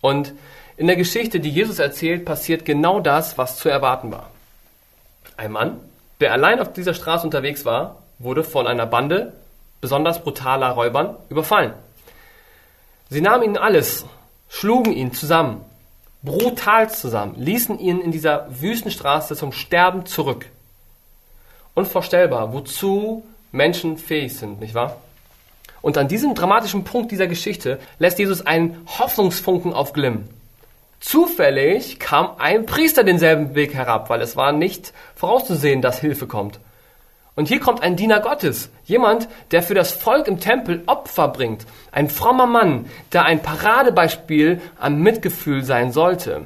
Und 0.00 0.32
in 0.76 0.88
der 0.88 0.96
Geschichte, 0.96 1.40
die 1.40 1.50
Jesus 1.50 1.78
erzählt, 1.78 2.24
passiert 2.24 2.64
genau 2.64 3.00
das, 3.00 3.38
was 3.38 3.56
zu 3.56 3.68
erwarten 3.68 4.10
war. 4.10 4.30
Ein 5.36 5.52
Mann 5.52 5.80
der 6.20 6.32
allein 6.32 6.60
auf 6.60 6.72
dieser 6.72 6.94
Straße 6.94 7.26
unterwegs 7.26 7.64
war, 7.64 8.02
wurde 8.18 8.44
von 8.44 8.66
einer 8.66 8.86
Bande 8.86 9.32
besonders 9.80 10.22
brutaler 10.22 10.68
Räubern 10.68 11.16
überfallen. 11.28 11.74
Sie 13.10 13.20
nahmen 13.20 13.42
ihn 13.42 13.56
alles, 13.58 14.06
schlugen 14.48 14.92
ihn 14.92 15.12
zusammen, 15.12 15.60
brutal 16.22 16.88
zusammen, 16.88 17.34
ließen 17.36 17.78
ihn 17.78 18.00
in 18.00 18.12
dieser 18.12 18.46
Wüstenstraße 18.60 19.36
zum 19.36 19.52
Sterben 19.52 20.06
zurück. 20.06 20.46
Unvorstellbar, 21.74 22.52
wozu 22.52 23.24
Menschen 23.50 23.98
fähig 23.98 24.36
sind, 24.36 24.60
nicht 24.60 24.74
wahr? 24.74 24.96
Und 25.82 25.98
an 25.98 26.08
diesem 26.08 26.34
dramatischen 26.34 26.84
Punkt 26.84 27.10
dieser 27.10 27.26
Geschichte 27.26 27.78
lässt 27.98 28.18
Jesus 28.18 28.46
einen 28.46 28.86
Hoffnungsfunken 28.98 29.72
aufglimmen. 29.72 30.28
Zufällig 31.00 31.98
kam 31.98 32.30
ein 32.38 32.64
Priester 32.64 33.04
denselben 33.04 33.54
Weg 33.54 33.74
herab, 33.74 34.08
weil 34.08 34.22
es 34.22 34.36
war 34.36 34.52
nicht 34.52 34.94
vorauszusehen, 35.14 35.82
dass 35.82 36.00
Hilfe 36.00 36.26
kommt. 36.26 36.58
Und 37.36 37.48
hier 37.48 37.60
kommt 37.60 37.82
ein 37.82 37.96
Diener 37.96 38.20
Gottes, 38.20 38.70
jemand, 38.86 39.28
der 39.50 39.62
für 39.62 39.74
das 39.74 39.92
Volk 39.92 40.28
im 40.28 40.40
Tempel 40.40 40.82
Opfer 40.86 41.28
bringt, 41.28 41.66
ein 41.90 42.08
frommer 42.08 42.46
Mann, 42.46 42.86
der 43.12 43.24
ein 43.24 43.42
Paradebeispiel 43.42 44.62
am 44.78 45.00
Mitgefühl 45.00 45.64
sein 45.64 45.92
sollte. 45.92 46.42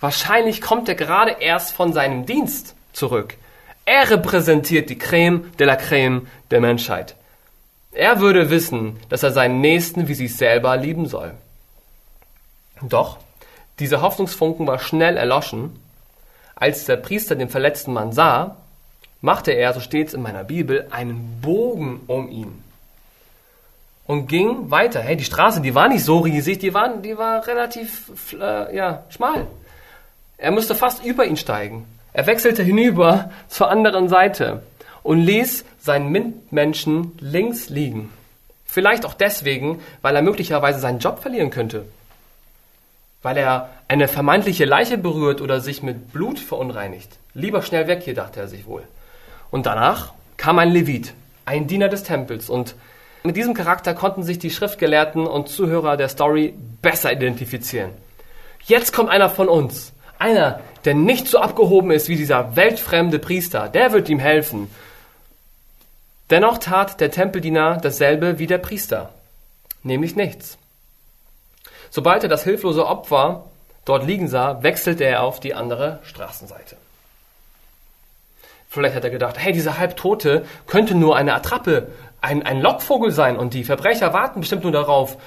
Wahrscheinlich 0.00 0.62
kommt 0.62 0.88
er 0.88 0.94
gerade 0.94 1.36
erst 1.38 1.74
von 1.74 1.92
seinem 1.92 2.26
Dienst 2.26 2.74
zurück. 2.92 3.36
Er 3.84 4.10
repräsentiert 4.10 4.90
die 4.90 4.98
Creme 4.98 5.52
de 5.58 5.66
la 5.66 5.76
Creme 5.76 6.26
der 6.50 6.60
Menschheit. 6.60 7.16
Er 7.92 8.20
würde 8.20 8.50
wissen, 8.50 8.98
dass 9.08 9.22
er 9.22 9.32
seinen 9.32 9.60
Nächsten 9.60 10.08
wie 10.08 10.14
sich 10.14 10.36
selber 10.36 10.76
lieben 10.76 11.06
soll. 11.06 11.34
Doch 12.80 13.18
dieser 13.78 14.00
Hoffnungsfunken 14.00 14.66
war 14.66 14.78
schnell 14.78 15.16
erloschen. 15.16 15.78
Als 16.54 16.84
der 16.84 16.96
Priester 16.96 17.34
den 17.34 17.48
verletzten 17.48 17.92
Mann 17.92 18.12
sah, 18.12 18.56
machte 19.20 19.52
er, 19.52 19.72
so 19.72 19.80
steht 19.80 20.08
es 20.08 20.14
in 20.14 20.22
meiner 20.22 20.44
Bibel, 20.44 20.86
einen 20.90 21.40
Bogen 21.40 22.00
um 22.06 22.28
ihn 22.28 22.62
und 24.06 24.26
ging 24.26 24.70
weiter. 24.70 25.00
Hey, 25.00 25.16
die 25.16 25.24
Straße, 25.24 25.60
die 25.60 25.74
war 25.74 25.88
nicht 25.88 26.04
so 26.04 26.18
riesig, 26.18 26.58
die 26.58 26.74
war, 26.74 26.96
die 26.96 27.16
war 27.16 27.46
relativ 27.46 28.34
äh, 28.38 28.76
ja, 28.76 29.04
schmal. 29.08 29.46
Er 30.38 30.50
musste 30.50 30.74
fast 30.74 31.04
über 31.04 31.24
ihn 31.24 31.36
steigen. 31.36 31.86
Er 32.12 32.26
wechselte 32.26 32.62
hinüber 32.62 33.30
zur 33.48 33.70
anderen 33.70 34.08
Seite 34.08 34.62
und 35.02 35.20
ließ 35.20 35.64
seinen 35.80 36.10
Mitmenschen 36.10 37.12
links 37.20 37.68
liegen. 37.68 38.10
Vielleicht 38.64 39.04
auch 39.04 39.14
deswegen, 39.14 39.80
weil 40.00 40.16
er 40.16 40.22
möglicherweise 40.22 40.80
seinen 40.80 40.98
Job 40.98 41.20
verlieren 41.20 41.50
könnte 41.50 41.84
weil 43.22 43.36
er 43.36 43.70
eine 43.88 44.08
vermeintliche 44.08 44.64
Leiche 44.64 44.98
berührt 44.98 45.40
oder 45.40 45.60
sich 45.60 45.82
mit 45.82 46.12
Blut 46.12 46.38
verunreinigt. 46.38 47.18
Lieber 47.34 47.62
schnell 47.62 47.86
weg 47.86 48.02
hier, 48.02 48.14
dachte 48.14 48.40
er 48.40 48.48
sich 48.48 48.66
wohl. 48.66 48.82
Und 49.50 49.66
danach 49.66 50.12
kam 50.36 50.58
ein 50.58 50.72
Levit, 50.72 51.14
ein 51.44 51.66
Diener 51.66 51.88
des 51.88 52.02
Tempels, 52.02 52.50
und 52.50 52.74
mit 53.22 53.36
diesem 53.36 53.54
Charakter 53.54 53.94
konnten 53.94 54.24
sich 54.24 54.40
die 54.40 54.50
Schriftgelehrten 54.50 55.26
und 55.26 55.48
Zuhörer 55.48 55.96
der 55.96 56.08
Story 56.08 56.54
besser 56.82 57.12
identifizieren. 57.12 57.90
Jetzt 58.64 58.92
kommt 58.92 59.10
einer 59.10 59.30
von 59.30 59.48
uns, 59.48 59.92
einer, 60.22 60.60
der 60.84 60.94
nicht 60.94 61.26
so 61.28 61.38
abgehoben 61.38 61.90
ist 61.90 62.08
wie 62.08 62.16
dieser 62.16 62.56
weltfremde 62.56 63.18
Priester, 63.18 63.68
der 63.68 63.92
wird 63.92 64.08
ihm 64.08 64.18
helfen. 64.18 64.70
Dennoch 66.30 66.58
tat 66.58 67.00
der 67.00 67.10
Tempeldiener 67.10 67.76
dasselbe 67.76 68.38
wie 68.38 68.46
der 68.46 68.58
Priester, 68.58 69.10
nämlich 69.82 70.16
nichts. 70.16 70.56
Sobald 71.90 72.22
er 72.22 72.28
das 72.28 72.44
hilflose 72.44 72.86
Opfer 72.86 73.44
dort 73.84 74.06
liegen 74.06 74.28
sah, 74.28 74.62
wechselte 74.62 75.04
er 75.04 75.22
auf 75.22 75.40
die 75.40 75.54
andere 75.54 75.98
Straßenseite. 76.04 76.76
Vielleicht 78.68 78.94
hat 78.94 79.04
er 79.04 79.10
gedacht, 79.10 79.38
hey, 79.38 79.52
dieser 79.52 79.76
Halbtote 79.76 80.46
könnte 80.66 80.94
nur 80.94 81.16
eine 81.16 81.34
Attrappe, 81.34 81.88
ein, 82.22 82.42
ein 82.44 82.60
Lockvogel 82.60 83.10
sein 83.10 83.36
und 83.36 83.52
die 83.52 83.64
Verbrecher 83.64 84.12
warten 84.12 84.40
bestimmt 84.40 84.62
nur 84.62 84.72
darauf, 84.72 85.18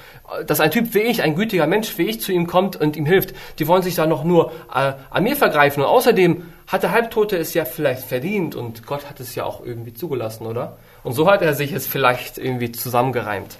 dass 0.46 0.60
ein 0.60 0.70
Typ 0.70 0.94
wie 0.94 1.00
ich, 1.00 1.22
ein 1.22 1.36
gütiger 1.36 1.66
Mensch 1.66 1.96
wie 1.98 2.04
ich 2.04 2.20
zu 2.20 2.32
ihm 2.32 2.46
kommt 2.46 2.74
und 2.76 2.96
ihm 2.96 3.06
hilft. 3.06 3.34
Die 3.58 3.68
wollen 3.68 3.82
sich 3.82 3.94
da 3.94 4.06
noch 4.06 4.24
nur 4.24 4.50
äh, 4.74 4.94
an 5.10 5.22
mir 5.22 5.36
vergreifen. 5.36 5.82
Und 5.82 5.88
außerdem 5.88 6.42
hat 6.66 6.82
der 6.82 6.92
Halbtote 6.92 7.36
es 7.36 7.54
ja 7.54 7.64
vielleicht 7.64 8.02
verdient 8.02 8.54
und 8.54 8.86
Gott 8.86 9.08
hat 9.08 9.20
es 9.20 9.34
ja 9.34 9.44
auch 9.44 9.64
irgendwie 9.64 9.94
zugelassen, 9.94 10.46
oder? 10.46 10.78
Und 11.04 11.12
so 11.12 11.30
hat 11.30 11.42
er 11.42 11.54
sich 11.54 11.72
es 11.72 11.86
vielleicht 11.86 12.38
irgendwie 12.38 12.72
zusammengereimt 12.72 13.58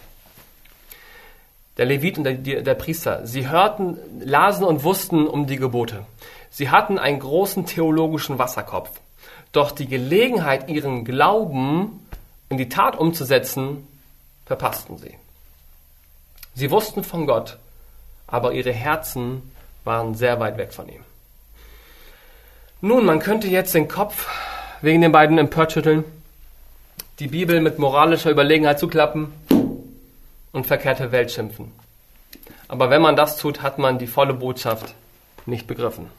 der 1.77 1.87
Levit 1.87 2.19
und 2.19 2.25
der, 2.25 2.63
der, 2.63 2.75
Priester, 2.75 3.27
sie 3.27 3.49
hörten, 3.49 3.99
lasen 4.21 4.65
und 4.65 4.83
wussten 4.83 5.27
um 5.27 5.47
die 5.47 5.57
Gebote. 5.57 6.07
Sie 6.49 6.71
hatten 6.71 6.99
einen 6.99 7.19
großen 7.19 7.67
theologischen 7.67 8.39
Wasserkopf. 8.39 8.91
Doch 9.53 9.73
die 9.73 9.87
Gelegenheit, 9.87 10.69
ihren 10.69 11.05
Glauben 11.05 12.06
in 12.49 12.59
die 12.59 12.69
Tat 12.69 12.97
umzusetzen, 12.97 13.87
verpassten 14.45 14.99
sie. 14.99 15.15
Sie 16.55 16.71
wussten 16.71 17.05
von 17.05 17.27
Gott, 17.27 17.59
aber 18.27 18.53
ihre 18.53 18.73
Herzen 18.73 19.43
waren 19.85 20.15
sehr 20.15 20.41
weit 20.41 20.57
weg 20.59 20.73
von 20.73 20.89
ihm. 20.89 21.05
Nun, 22.81 23.05
man 23.05 23.21
könnte 23.21 23.49
jetzt 23.49 23.75
den 23.75 23.89
Kopf 23.89 24.29
wegen 24.83 25.01
den 25.01 25.13
beiden 25.13 25.39
empört 25.39 25.73
schütteln, 25.73 26.05
die 27.19 27.29
Bibel 27.29 27.61
mit 27.61 27.79
moralischer 27.79 28.31
Überlegenheit 28.31 28.79
zuklappen 28.79 29.33
und 30.53 30.67
verkehrte 30.67 31.13
Welt 31.13 31.31
schimpfen. 31.31 31.73
Aber 32.69 32.91
wenn 32.91 33.03
man 33.03 33.17
das 33.17 33.37
tut, 33.37 33.63
hat 33.63 33.79
man 33.79 33.99
die 33.99 34.07
volle 34.07 34.35
Botschaft 34.35 34.95
nicht 35.47 35.67
begriffen. 35.67 36.11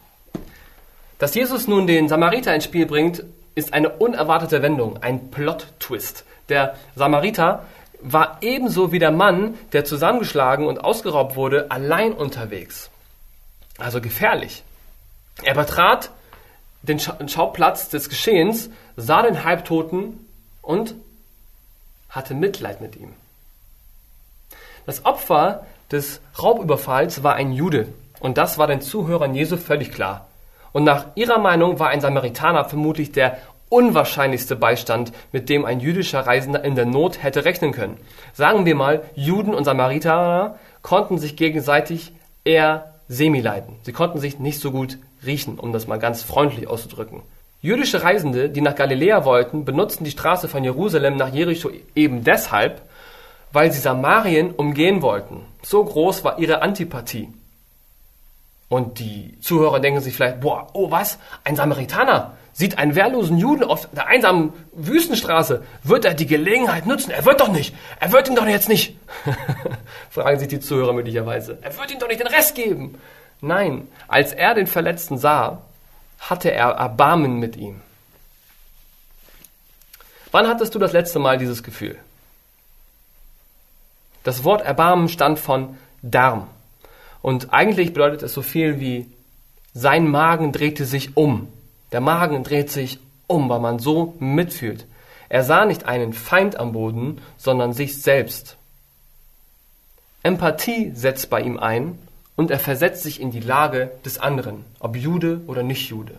Dass 1.20 1.36
Jesus 1.36 1.68
nun 1.68 1.88
den 1.88 2.08
Samariter 2.08 2.54
ins 2.54 2.66
Spiel 2.66 2.86
bringt, 2.86 3.24
ist 3.58 3.74
eine 3.74 3.90
unerwartete 3.90 4.62
Wendung, 4.62 5.02
ein 5.02 5.32
Plot-Twist. 5.32 6.26
Der 6.48 6.76
Samariter 6.96 7.66
war 8.00 8.38
ebenso 8.42 8.92
wie 8.92 9.00
der 9.00 9.10
Mann, 9.10 9.56
der 9.74 9.84
zusammengeschlagen 9.84 10.68
und 10.68 10.78
ausgeraubt 10.84 11.36
wurde, 11.36 11.72
allein 11.72 12.14
unterwegs. 12.14 12.92
Also 13.80 14.00
gefährlich. 14.00 14.64
Er 15.42 15.56
betrat 15.56 16.12
den 16.84 17.00
Schauplatz 17.00 17.90
des 17.90 18.10
Geschehens, 18.10 18.70
sah 18.96 19.24
den 19.24 19.44
Halbtoten 19.44 20.28
und 20.62 20.94
hatte 22.10 22.36
Mitleid 22.36 22.80
mit 22.80 22.96
ihm. 22.96 23.14
Das 24.86 25.04
Opfer 25.04 25.66
des 25.92 26.22
Raubüberfalls 26.40 27.24
war 27.24 27.34
ein 27.34 27.52
Jude 27.52 27.88
und 28.20 28.38
das 28.38 28.60
war 28.60 28.68
den 28.68 28.82
Zuhörern 28.82 29.34
Jesu 29.34 29.58
völlig 29.58 29.92
klar. 29.92 30.27
Und 30.78 30.84
nach 30.84 31.08
ihrer 31.16 31.40
Meinung 31.40 31.80
war 31.80 31.90
ein 31.90 32.02
Samaritaner 32.02 32.66
vermutlich 32.66 33.12
der 33.12 33.40
unwahrscheinlichste 33.70 34.56
Beistand, 34.56 35.12
mit 35.32 35.50
dem 35.50 35.66
ein 35.66 35.80
jüdischer 35.80 36.20
Reisender 36.20 36.64
in 36.64 36.76
der 36.76 36.86
Not 36.86 37.24
hätte 37.24 37.46
rechnen 37.46 37.72
können. 37.72 37.98
Sagen 38.34 38.68
wir 38.68 38.76
mal, 38.76 39.02
Juden 39.16 39.56
und 39.56 39.64
Samaritaner 39.64 40.60
konnten 40.84 41.18
sich 41.18 41.36
gegenseitig 41.36 42.12
eher 42.44 42.94
semi-leiden. 43.08 43.74
Sie 43.82 43.92
konnten 43.92 44.20
sich 44.20 44.38
nicht 44.38 44.60
so 44.60 44.70
gut 44.70 45.00
riechen, 45.26 45.58
um 45.58 45.74
das 45.74 45.88
mal 45.88 45.98
ganz 45.98 46.22
freundlich 46.22 46.68
auszudrücken. 46.68 47.24
Jüdische 47.60 48.04
Reisende, 48.04 48.48
die 48.52 48.62
nach 48.62 48.76
Galiläa 48.76 49.26
wollten, 49.26 49.66
benutzten 49.66 50.04
die 50.04 50.12
Straße 50.12 50.48
von 50.48 50.64
Jerusalem 50.64 51.18
nach 51.18 51.34
Jericho 51.34 51.72
eben 51.96 52.24
deshalb, 52.24 52.84
weil 53.52 53.72
sie 53.72 53.80
Samarien 53.80 54.52
umgehen 54.52 55.02
wollten. 55.02 55.42
So 55.64 55.84
groß 55.84 56.24
war 56.24 56.38
ihre 56.38 56.62
Antipathie. 56.62 57.30
Und 58.70 59.00
die 59.00 59.40
Zuhörer 59.40 59.80
denken 59.80 60.02
sich 60.02 60.16
vielleicht, 60.16 60.42
boah, 60.42 60.68
oh 60.74 60.92
was, 60.92 61.20
ein 61.44 61.56
Samaritaner 61.56 62.34
sieht 62.52 62.80
einen 62.80 62.96
wehrlosen 62.96 63.38
Juden 63.38 63.64
auf 63.64 63.88
der 63.92 64.08
einsamen 64.08 64.52
Wüstenstraße. 64.74 65.64
Wird 65.84 66.06
er 66.06 66.16
die 66.16 66.26
Gelegenheit 66.26 66.88
nutzen? 66.88 67.12
Er 67.12 67.24
wird 67.24 67.40
doch 67.40 67.50
nicht. 67.50 67.76
Er 68.00 68.12
wird 68.12 68.28
ihm 68.28 68.36
doch 68.36 68.48
jetzt 68.48 68.68
nicht. 68.68 68.98
Fragen 70.10 70.40
sich 70.40 70.48
die 70.48 70.60
Zuhörer 70.60 70.92
möglicherweise. 70.92 71.60
Er 71.62 71.78
wird 71.78 71.92
ihm 71.92 72.00
doch 72.00 72.08
nicht 72.08 72.20
den 72.20 72.28
Rest 72.28 72.56
geben. 72.56 73.00
Nein, 73.42 73.88
als 74.08 74.34
er 74.34 74.56
den 74.56 74.66
Verletzten 74.66 75.20
sah, 75.20 75.62
hatte 76.20 76.52
er 76.52 76.70
Erbarmen 76.70 77.40
mit 77.40 77.56
ihm. 77.56 77.82
Wann 80.32 80.48
hattest 80.48 80.74
du 80.74 80.80
das 80.80 80.94
letzte 80.94 81.20
Mal 81.20 81.38
dieses 81.38 81.62
Gefühl? 81.62 81.98
Das 84.24 84.44
Wort 84.44 84.62
Erbarmen 84.62 85.10
stand 85.10 85.38
von 85.38 85.78
Darm. 86.02 86.48
Und 87.22 87.54
eigentlich 87.54 87.94
bedeutet 87.94 88.24
es 88.24 88.34
so 88.34 88.42
viel 88.42 88.80
wie 88.80 89.08
sein 89.74 90.10
Magen 90.10 90.52
drehte 90.52 90.86
sich 90.86 91.16
um. 91.16 91.48
Der 91.92 92.02
Magen 92.02 92.44
dreht 92.44 92.72
sich 92.72 93.00
um, 93.28 93.50
weil 93.50 93.60
man 93.60 93.80
so 93.80 94.16
mitfühlt. 94.20 94.86
Er 95.30 95.44
sah 95.44 95.66
nicht 95.66 95.86
einen 95.86 96.14
Feind 96.14 96.60
am 96.60 96.72
Boden, 96.72 97.22
sondern 97.38 97.74
sich 97.74 98.02
selbst. 98.02 98.58
Empathie 100.24 100.92
setzt 100.94 101.30
bei 101.30 101.42
ihm 101.42 101.60
ein 101.60 102.00
und 102.36 102.50
er 102.50 102.60
versetzt 102.60 103.04
sich 103.04 103.22
in 103.22 103.32
die 103.32 103.40
Lage 103.40 103.92
des 104.04 104.18
anderen, 104.20 104.66
ob 104.80 104.96
Jude 104.96 105.42
oder 105.48 105.64
nicht 105.64 105.90
Jude. 105.90 106.16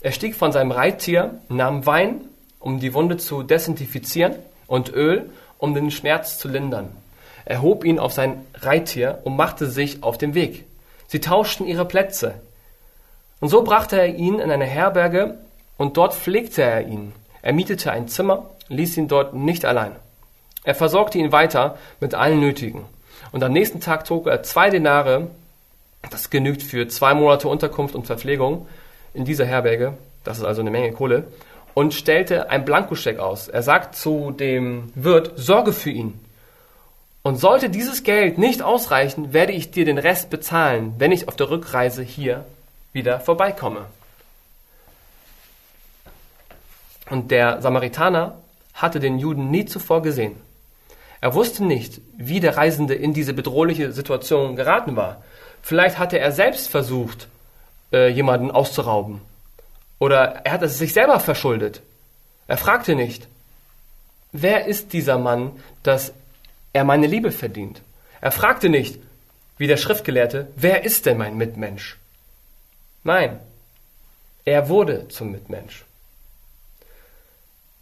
Er 0.00 0.12
stieg 0.12 0.34
von 0.34 0.52
seinem 0.52 0.70
Reittier, 0.70 1.40
nahm 1.48 1.86
Wein, 1.86 2.20
um 2.58 2.78
die 2.78 2.94
Wunde 2.94 3.16
zu 3.16 3.42
desinfizieren, 3.42 4.34
und 4.66 4.92
Öl, 4.92 5.30
um 5.58 5.74
den 5.74 5.90
Schmerz 5.90 6.38
zu 6.38 6.48
lindern. 6.48 6.88
Er 7.44 7.62
hob 7.62 7.84
ihn 7.84 7.98
auf 7.98 8.12
sein 8.12 8.44
Reittier 8.54 9.20
und 9.24 9.36
machte 9.36 9.68
sich 9.68 10.02
auf 10.02 10.18
den 10.18 10.34
Weg. 10.34 10.64
Sie 11.06 11.20
tauschten 11.20 11.66
ihre 11.66 11.84
Plätze. 11.84 12.34
Und 13.40 13.48
so 13.48 13.62
brachte 13.62 13.98
er 13.98 14.14
ihn 14.14 14.38
in 14.38 14.50
eine 14.50 14.64
Herberge 14.64 15.38
und 15.76 15.96
dort 15.96 16.14
pflegte 16.14 16.62
er 16.62 16.86
ihn. 16.86 17.12
Er 17.42 17.52
mietete 17.52 17.92
ein 17.92 18.08
Zimmer, 18.08 18.50
ließ 18.68 18.96
ihn 18.96 19.08
dort 19.08 19.34
nicht 19.34 19.64
allein. 19.64 19.92
Er 20.64 20.74
versorgte 20.74 21.18
ihn 21.18 21.32
weiter 21.32 21.76
mit 22.00 22.14
allen 22.14 22.40
Nötigen. 22.40 22.86
Und 23.32 23.42
am 23.42 23.52
nächsten 23.52 23.80
Tag 23.80 24.04
trug 24.04 24.26
er 24.26 24.42
zwei 24.42 24.70
Denare, 24.70 25.28
das 26.10 26.30
genügt 26.30 26.62
für 26.62 26.88
zwei 26.88 27.12
Monate 27.14 27.48
Unterkunft 27.48 27.94
und 27.94 28.06
Verpflegung 28.06 28.66
in 29.12 29.24
dieser 29.24 29.44
Herberge, 29.44 29.94
das 30.24 30.38
ist 30.38 30.44
also 30.44 30.62
eine 30.62 30.70
Menge 30.70 30.92
Kohle, 30.92 31.24
und 31.74 31.92
stellte 31.92 32.50
ein 32.50 32.64
Blankoscheck 32.64 33.18
aus. 33.18 33.48
Er 33.48 33.62
sagt 33.62 33.96
zu 33.96 34.30
dem 34.30 34.92
Wirt, 34.94 35.32
sorge 35.36 35.72
für 35.72 35.90
ihn. 35.90 36.23
Und 37.24 37.38
sollte 37.38 37.70
dieses 37.70 38.02
Geld 38.02 38.36
nicht 38.36 38.60
ausreichen, 38.60 39.32
werde 39.32 39.52
ich 39.52 39.70
dir 39.70 39.86
den 39.86 39.96
Rest 39.96 40.28
bezahlen, 40.28 40.92
wenn 40.98 41.10
ich 41.10 41.26
auf 41.26 41.36
der 41.36 41.48
Rückreise 41.48 42.02
hier 42.02 42.44
wieder 42.92 43.18
vorbeikomme. 43.18 43.86
Und 47.08 47.30
der 47.30 47.62
Samaritaner 47.62 48.36
hatte 48.74 49.00
den 49.00 49.18
Juden 49.18 49.50
nie 49.50 49.64
zuvor 49.64 50.02
gesehen. 50.02 50.36
Er 51.22 51.32
wusste 51.32 51.64
nicht, 51.64 52.02
wie 52.18 52.40
der 52.40 52.58
Reisende 52.58 52.94
in 52.94 53.14
diese 53.14 53.32
bedrohliche 53.32 53.92
Situation 53.92 54.54
geraten 54.54 54.94
war. 54.94 55.24
Vielleicht 55.62 55.98
hatte 55.98 56.18
er 56.18 56.30
selbst 56.30 56.68
versucht, 56.68 57.28
äh, 57.90 58.08
jemanden 58.08 58.50
auszurauben. 58.50 59.22
Oder 59.98 60.44
er 60.44 60.52
hat 60.52 60.62
es 60.62 60.76
sich 60.76 60.92
selber 60.92 61.18
verschuldet. 61.20 61.80
Er 62.48 62.58
fragte 62.58 62.94
nicht, 62.94 63.28
wer 64.32 64.66
ist 64.66 64.92
dieser 64.92 65.16
Mann, 65.16 65.52
dass 65.82 66.12
er 66.74 66.84
meine 66.84 67.06
Liebe 67.06 67.32
verdient? 67.32 67.80
Er 68.20 68.32
fragte 68.32 68.68
nicht, 68.68 69.00
wie 69.56 69.66
der 69.66 69.78
Schriftgelehrte, 69.78 70.48
wer 70.56 70.84
ist 70.84 71.06
denn 71.06 71.16
mein 71.16 71.38
Mitmensch? 71.38 71.98
Nein, 73.04 73.40
er 74.44 74.68
wurde 74.68 75.08
zum 75.08 75.30
Mitmensch. 75.32 75.84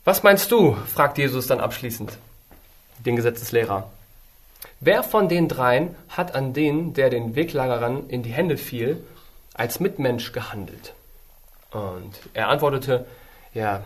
Was 0.04 0.22
meinst 0.22 0.50
du? 0.52 0.74
fragt 0.94 1.18
Jesus 1.18 1.46
dann 1.46 1.60
abschließend 1.60 2.18
den 2.98 3.16
Gesetzeslehrer. 3.16 3.90
Wer 4.80 5.02
von 5.02 5.28
den 5.28 5.48
dreien 5.48 5.96
hat 6.08 6.34
an 6.34 6.52
den, 6.52 6.92
der 6.92 7.08
den 7.08 7.34
Weglagerern 7.34 8.08
in 8.08 8.22
die 8.22 8.32
Hände 8.32 8.56
fiel, 8.56 9.02
als 9.54 9.80
Mitmensch 9.80 10.32
gehandelt? 10.32 10.94
Und 11.70 12.12
er 12.34 12.48
antwortete, 12.48 13.06
ja, 13.54 13.84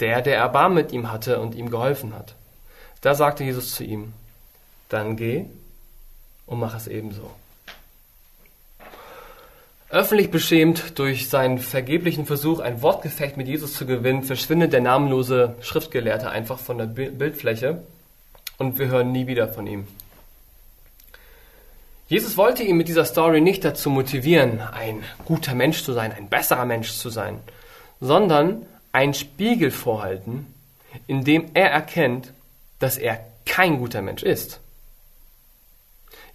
der, 0.00 0.20
der 0.22 0.36
Erbarm 0.36 0.74
mit 0.74 0.92
ihm 0.92 1.12
hatte 1.12 1.40
und 1.40 1.54
ihm 1.54 1.70
geholfen 1.70 2.14
hat. 2.14 2.34
Da 3.00 3.14
sagte 3.14 3.44
Jesus 3.44 3.74
zu 3.74 3.84
ihm, 3.84 4.12
dann 4.88 5.16
geh 5.16 5.44
und 6.46 6.58
mach 6.58 6.76
es 6.76 6.86
ebenso. 6.86 7.30
Öffentlich 9.88 10.30
beschämt 10.30 10.98
durch 10.98 11.28
seinen 11.28 11.58
vergeblichen 11.58 12.26
Versuch, 12.26 12.58
ein 12.58 12.82
Wortgefecht 12.82 13.36
mit 13.36 13.46
Jesus 13.46 13.74
zu 13.74 13.86
gewinnen, 13.86 14.24
verschwindet 14.24 14.72
der 14.72 14.80
namenlose 14.80 15.54
Schriftgelehrte 15.60 16.28
einfach 16.28 16.58
von 16.58 16.78
der 16.78 16.86
Bildfläche 16.86 17.82
und 18.58 18.78
wir 18.78 18.88
hören 18.88 19.12
nie 19.12 19.28
wieder 19.28 19.48
von 19.48 19.66
ihm. 19.66 19.86
Jesus 22.08 22.36
wollte 22.36 22.62
ihn 22.62 22.76
mit 22.76 22.88
dieser 22.88 23.04
Story 23.04 23.40
nicht 23.40 23.64
dazu 23.64 23.90
motivieren, 23.90 24.60
ein 24.60 25.02
guter 25.24 25.54
Mensch 25.54 25.82
zu 25.82 25.92
sein, 25.92 26.12
ein 26.12 26.28
besserer 26.28 26.64
Mensch 26.64 26.92
zu 26.92 27.08
sein, 27.08 27.38
sondern 28.00 28.66
einen 28.92 29.14
Spiegel 29.14 29.70
vorhalten, 29.70 30.52
in 31.06 31.24
dem 31.24 31.46
er 31.54 31.70
erkennt, 31.70 32.32
dass 32.78 32.98
er 32.98 33.24
kein 33.44 33.78
guter 33.78 34.02
Mensch 34.02 34.22
ist. 34.22 34.60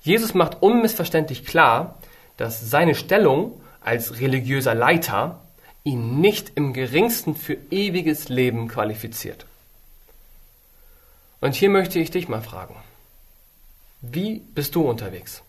Jesus 0.02 0.34
macht 0.34 0.62
unmissverständlich 0.62 1.46
klar, 1.46 2.00
dass 2.38 2.70
seine 2.70 2.96
Stellung 2.96 3.62
als 3.82 4.20
religiöser 4.20 4.74
Leiter 4.74 5.42
ihn 5.84 6.20
nicht 6.20 6.54
im 6.56 6.74
geringsten 6.74 7.36
für 7.36 7.58
ewiges 7.70 8.30
Leben 8.30 8.68
qualifiziert. 8.68 9.46
Und 11.40 11.56
hier 11.56 11.70
möchte 11.70 12.00
ich 12.00 12.12
dich 12.12 12.28
mal 12.28 12.42
fragen. 12.42 12.76
Wie 14.02 14.40
bist 14.54 14.76
du 14.76 14.88
unterwegs? 14.88 15.44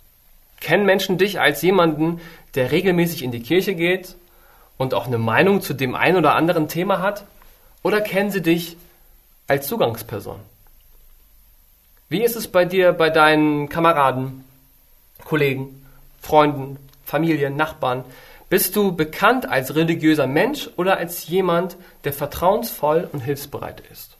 Kennen 0.60 0.86
Menschen 0.86 1.18
dich 1.18 1.40
als 1.40 1.60
jemanden, 1.62 2.20
der 2.54 2.70
regelmäßig 2.72 3.22
in 3.22 3.32
die 3.32 3.42
Kirche 3.42 3.74
geht 3.74 4.16
und 4.78 4.94
auch 4.94 5.06
eine 5.06 5.18
Meinung 5.18 5.60
zu 5.60 5.74
dem 5.74 5.94
ein 5.94 6.16
oder 6.16 6.34
anderen 6.34 6.68
Thema 6.68 7.00
hat? 7.00 7.24
Oder 7.82 8.00
kennen 8.00 8.30
sie 8.30 8.42
dich 8.42 8.76
als 9.48 9.66
Zugangsperson? 9.66 10.40
Wie 12.12 12.22
ist 12.22 12.36
es 12.36 12.46
bei 12.46 12.66
dir, 12.66 12.92
bei 12.92 13.08
deinen 13.08 13.70
Kameraden, 13.70 14.44
Kollegen, 15.24 15.82
Freunden, 16.20 16.76
Familien, 17.06 17.56
Nachbarn? 17.56 18.04
Bist 18.50 18.76
du 18.76 18.94
bekannt 18.94 19.48
als 19.48 19.76
religiöser 19.76 20.26
Mensch 20.26 20.68
oder 20.76 20.98
als 20.98 21.26
jemand, 21.28 21.78
der 22.04 22.12
vertrauensvoll 22.12 23.08
und 23.10 23.20
hilfsbereit 23.20 23.82
ist? 23.90 24.18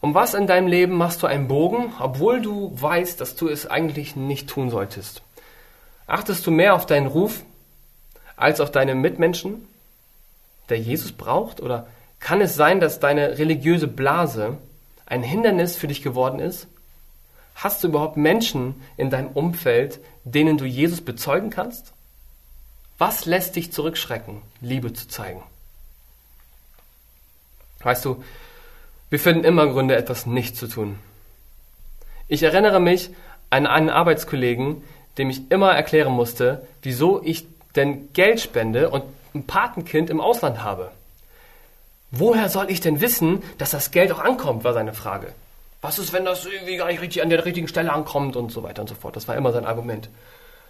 Um 0.00 0.16
was 0.16 0.34
in 0.34 0.48
deinem 0.48 0.66
Leben 0.66 0.96
machst 0.96 1.22
du 1.22 1.28
einen 1.28 1.46
Bogen, 1.46 1.92
obwohl 2.00 2.42
du 2.42 2.72
weißt, 2.74 3.20
dass 3.20 3.36
du 3.36 3.48
es 3.48 3.68
eigentlich 3.68 4.16
nicht 4.16 4.48
tun 4.48 4.68
solltest? 4.68 5.22
Achtest 6.08 6.44
du 6.44 6.50
mehr 6.50 6.74
auf 6.74 6.86
deinen 6.86 7.06
Ruf 7.06 7.42
als 8.34 8.60
auf 8.60 8.72
deine 8.72 8.96
Mitmenschen, 8.96 9.68
der 10.70 10.80
Jesus 10.80 11.12
braucht? 11.12 11.60
Oder 11.60 11.86
kann 12.18 12.40
es 12.40 12.56
sein, 12.56 12.80
dass 12.80 12.98
deine 12.98 13.38
religiöse 13.38 13.86
Blase 13.86 14.58
ein 15.06 15.22
Hindernis 15.22 15.76
für 15.76 15.88
dich 15.88 16.02
geworden 16.02 16.40
ist? 16.40 16.66
Hast 17.54 17.82
du 17.82 17.88
überhaupt 17.88 18.16
Menschen 18.16 18.74
in 18.96 19.08
deinem 19.08 19.28
Umfeld, 19.28 20.00
denen 20.24 20.58
du 20.58 20.66
Jesus 20.66 21.00
bezeugen 21.00 21.50
kannst? 21.50 21.92
Was 22.98 23.24
lässt 23.24 23.56
dich 23.56 23.72
zurückschrecken, 23.72 24.42
Liebe 24.60 24.92
zu 24.92 25.08
zeigen? 25.08 25.42
Weißt 27.80 28.04
du, 28.04 28.22
wir 29.08 29.20
finden 29.20 29.44
immer 29.44 29.66
Gründe, 29.68 29.96
etwas 29.96 30.26
nicht 30.26 30.56
zu 30.56 30.66
tun. 30.66 30.98
Ich 32.28 32.42
erinnere 32.42 32.80
mich 32.80 33.10
an 33.50 33.66
einen 33.66 33.90
Arbeitskollegen, 33.90 34.82
dem 35.18 35.30
ich 35.30 35.50
immer 35.50 35.72
erklären 35.72 36.12
musste, 36.12 36.66
wieso 36.82 37.22
ich 37.22 37.46
denn 37.76 38.12
Geld 38.12 38.40
spende 38.40 38.90
und 38.90 39.04
ein 39.34 39.46
Patenkind 39.46 40.10
im 40.10 40.20
Ausland 40.20 40.62
habe. 40.62 40.90
Woher 42.10 42.48
soll 42.48 42.70
ich 42.70 42.80
denn 42.80 43.00
wissen, 43.00 43.42
dass 43.58 43.70
das 43.70 43.90
Geld 43.90 44.12
auch 44.12 44.20
ankommt, 44.20 44.64
war 44.64 44.72
seine 44.72 44.94
Frage. 44.94 45.32
Was 45.82 45.98
ist, 45.98 46.12
wenn 46.12 46.24
das 46.24 46.46
irgendwie 46.46 46.76
gar 46.76 46.86
nicht 46.86 47.00
richtig 47.00 47.22
an 47.22 47.30
der 47.30 47.44
richtigen 47.44 47.68
Stelle 47.68 47.92
ankommt 47.92 48.36
und 48.36 48.50
so 48.50 48.62
weiter 48.62 48.82
und 48.82 48.88
so 48.88 48.94
fort. 48.94 49.16
Das 49.16 49.28
war 49.28 49.36
immer 49.36 49.52
sein 49.52 49.66
Argument. 49.66 50.08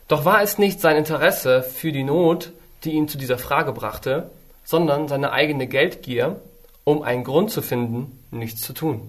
Doch 0.08 0.24
war 0.24 0.42
es 0.42 0.58
nicht 0.58 0.80
sein 0.80 0.96
Interesse 0.96 1.62
für 1.62 1.92
die 1.92 2.04
Not, 2.04 2.52
die 2.84 2.92
ihn 2.92 3.08
zu 3.08 3.18
dieser 3.18 3.38
Frage 3.38 3.72
brachte, 3.72 4.30
sondern 4.64 5.08
seine 5.08 5.32
eigene 5.32 5.66
Geldgier, 5.66 6.40
um 6.84 7.02
einen 7.02 7.24
Grund 7.24 7.50
zu 7.50 7.62
finden, 7.62 8.18
nichts 8.30 8.62
zu 8.62 8.72
tun. 8.72 9.08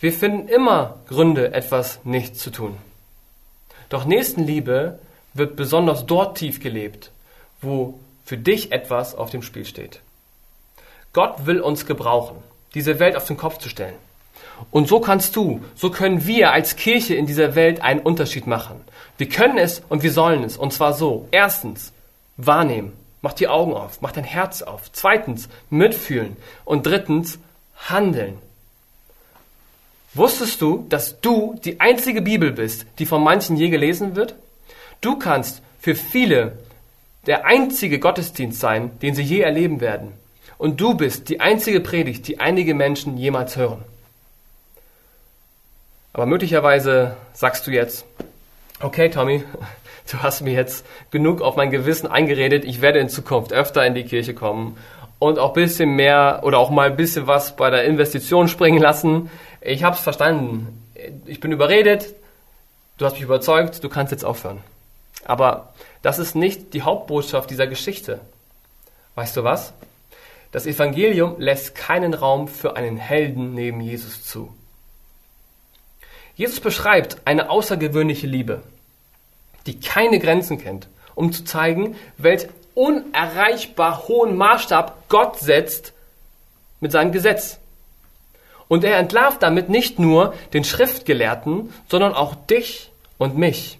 Wir 0.00 0.12
finden 0.12 0.48
immer 0.48 1.00
Gründe, 1.08 1.52
etwas 1.52 2.00
nicht 2.04 2.38
zu 2.38 2.50
tun. 2.50 2.76
Doch 3.88 4.04
Nächstenliebe 4.04 4.98
wird 5.34 5.56
besonders 5.56 6.06
dort 6.06 6.38
tief 6.38 6.60
gelebt, 6.60 7.10
wo 7.60 7.98
für 8.24 8.38
dich 8.38 8.70
etwas 8.70 9.14
auf 9.14 9.30
dem 9.30 9.42
Spiel 9.42 9.64
steht. 9.64 10.00
Gott 11.18 11.46
will 11.46 11.60
uns 11.60 11.84
gebrauchen, 11.84 12.36
diese 12.74 13.00
Welt 13.00 13.16
auf 13.16 13.24
den 13.24 13.36
Kopf 13.36 13.58
zu 13.58 13.68
stellen. 13.68 13.96
Und 14.70 14.86
so 14.86 15.00
kannst 15.00 15.34
du, 15.34 15.64
so 15.74 15.90
können 15.90 16.28
wir 16.28 16.52
als 16.52 16.76
Kirche 16.76 17.16
in 17.16 17.26
dieser 17.26 17.56
Welt 17.56 17.82
einen 17.82 17.98
Unterschied 17.98 18.46
machen. 18.46 18.80
Wir 19.16 19.28
können 19.28 19.58
es 19.58 19.82
und 19.88 20.04
wir 20.04 20.12
sollen 20.12 20.44
es. 20.44 20.56
Und 20.56 20.72
zwar 20.72 20.92
so. 20.92 21.26
Erstens, 21.32 21.92
wahrnehmen. 22.36 22.92
Mach 23.20 23.32
die 23.32 23.48
Augen 23.48 23.74
auf, 23.74 24.00
mach 24.00 24.12
dein 24.12 24.22
Herz 24.22 24.62
auf. 24.62 24.92
Zweitens, 24.92 25.48
mitfühlen. 25.70 26.36
Und 26.64 26.86
drittens, 26.86 27.40
handeln. 27.88 28.38
Wusstest 30.14 30.62
du, 30.62 30.86
dass 30.88 31.20
du 31.20 31.58
die 31.64 31.80
einzige 31.80 32.22
Bibel 32.22 32.52
bist, 32.52 32.86
die 33.00 33.06
von 33.06 33.24
manchen 33.24 33.56
je 33.56 33.70
gelesen 33.70 34.14
wird? 34.14 34.36
Du 35.00 35.18
kannst 35.18 35.62
für 35.80 35.96
viele 35.96 36.60
der 37.26 37.44
einzige 37.44 37.98
Gottesdienst 37.98 38.60
sein, 38.60 38.96
den 39.00 39.16
sie 39.16 39.24
je 39.24 39.40
erleben 39.40 39.80
werden. 39.80 40.12
Und 40.58 40.80
du 40.80 40.94
bist 40.94 41.28
die 41.28 41.40
einzige 41.40 41.80
Predigt, 41.80 42.26
die 42.26 42.40
einige 42.40 42.74
Menschen 42.74 43.16
jemals 43.16 43.56
hören. 43.56 43.84
Aber 46.12 46.26
möglicherweise 46.26 47.16
sagst 47.32 47.66
du 47.66 47.70
jetzt, 47.70 48.04
okay 48.80 49.08
Tommy, 49.08 49.44
du 50.10 50.18
hast 50.18 50.40
mir 50.40 50.52
jetzt 50.52 50.84
genug 51.12 51.40
auf 51.42 51.54
mein 51.54 51.70
Gewissen 51.70 52.08
eingeredet, 52.08 52.64
ich 52.64 52.80
werde 52.80 52.98
in 52.98 53.08
Zukunft 53.08 53.52
öfter 53.52 53.86
in 53.86 53.94
die 53.94 54.02
Kirche 54.02 54.34
kommen 54.34 54.76
und 55.20 55.38
auch 55.38 55.50
ein 55.50 55.62
bisschen 55.62 55.90
mehr 55.94 56.40
oder 56.42 56.58
auch 56.58 56.70
mal 56.70 56.90
ein 56.90 56.96
bisschen 56.96 57.28
was 57.28 57.54
bei 57.54 57.70
der 57.70 57.84
Investition 57.84 58.48
springen 58.48 58.80
lassen. 58.80 59.30
Ich 59.60 59.84
habe 59.84 59.94
es 59.94 60.02
verstanden. 60.02 60.84
Ich 61.26 61.38
bin 61.38 61.52
überredet, 61.52 62.14
du 62.98 63.04
hast 63.04 63.14
mich 63.14 63.22
überzeugt, 63.22 63.82
du 63.84 63.88
kannst 63.88 64.10
jetzt 64.10 64.24
aufhören. 64.24 64.58
Aber 65.24 65.72
das 66.02 66.18
ist 66.18 66.34
nicht 66.34 66.74
die 66.74 66.82
Hauptbotschaft 66.82 67.48
dieser 67.50 67.66
Geschichte. 67.68 68.20
Weißt 69.14 69.36
du 69.36 69.44
was? 69.44 69.72
Das 70.50 70.66
Evangelium 70.66 71.36
lässt 71.38 71.74
keinen 71.74 72.14
Raum 72.14 72.48
für 72.48 72.76
einen 72.76 72.96
Helden 72.96 73.54
neben 73.54 73.80
Jesus 73.80 74.24
zu. 74.24 74.54
Jesus 76.34 76.60
beschreibt 76.60 77.18
eine 77.24 77.50
außergewöhnliche 77.50 78.26
Liebe, 78.26 78.62
die 79.66 79.80
keine 79.80 80.18
Grenzen 80.18 80.58
kennt, 80.58 80.88
um 81.14 81.32
zu 81.32 81.44
zeigen, 81.44 81.96
welch 82.16 82.46
unerreichbar 82.74 84.06
hohen 84.06 84.36
Maßstab 84.36 85.08
Gott 85.08 85.38
setzt 85.40 85.92
mit 86.80 86.92
seinem 86.92 87.12
Gesetz. 87.12 87.58
Und 88.68 88.84
er 88.84 88.98
entlarvt 88.98 89.42
damit 89.42 89.68
nicht 89.68 89.98
nur 89.98 90.34
den 90.52 90.62
Schriftgelehrten, 90.62 91.72
sondern 91.88 92.14
auch 92.14 92.34
dich 92.34 92.92
und 93.18 93.36
mich. 93.36 93.78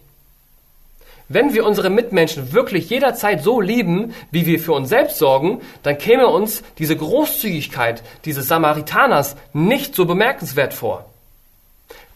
Wenn 1.28 1.52
wir 1.52 1.66
unsere 1.66 1.90
Mitmenschen 1.90 2.52
wirklich 2.52 2.88
jederzeit 2.88 3.42
so 3.42 3.60
lieben, 3.60 4.14
wie 4.30 4.46
wir 4.46 4.58
für 4.58 4.72
uns 4.72 4.88
selbst 4.88 5.18
sorgen, 5.18 5.60
dann 5.82 5.98
käme 5.98 6.26
uns 6.26 6.62
diese 6.78 6.96
Großzügigkeit 6.96 8.02
dieses 8.24 8.48
Samaritaners 8.48 9.36
nicht 9.52 9.94
so 9.94 10.06
bemerkenswert 10.06 10.72
vor. 10.72 11.04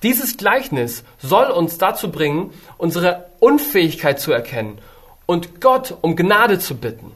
Dieses 0.03 0.39
Gleichnis 0.39 1.05
soll 1.19 1.51
uns 1.51 1.77
dazu 1.77 2.11
bringen, 2.11 2.53
unsere 2.79 3.27
Unfähigkeit 3.39 4.19
zu 4.19 4.33
erkennen 4.33 4.79
und 5.27 5.61
Gott 5.61 5.95
um 6.01 6.17
Gnade 6.17 6.59
zu 6.59 6.77
bitten. 6.77 7.13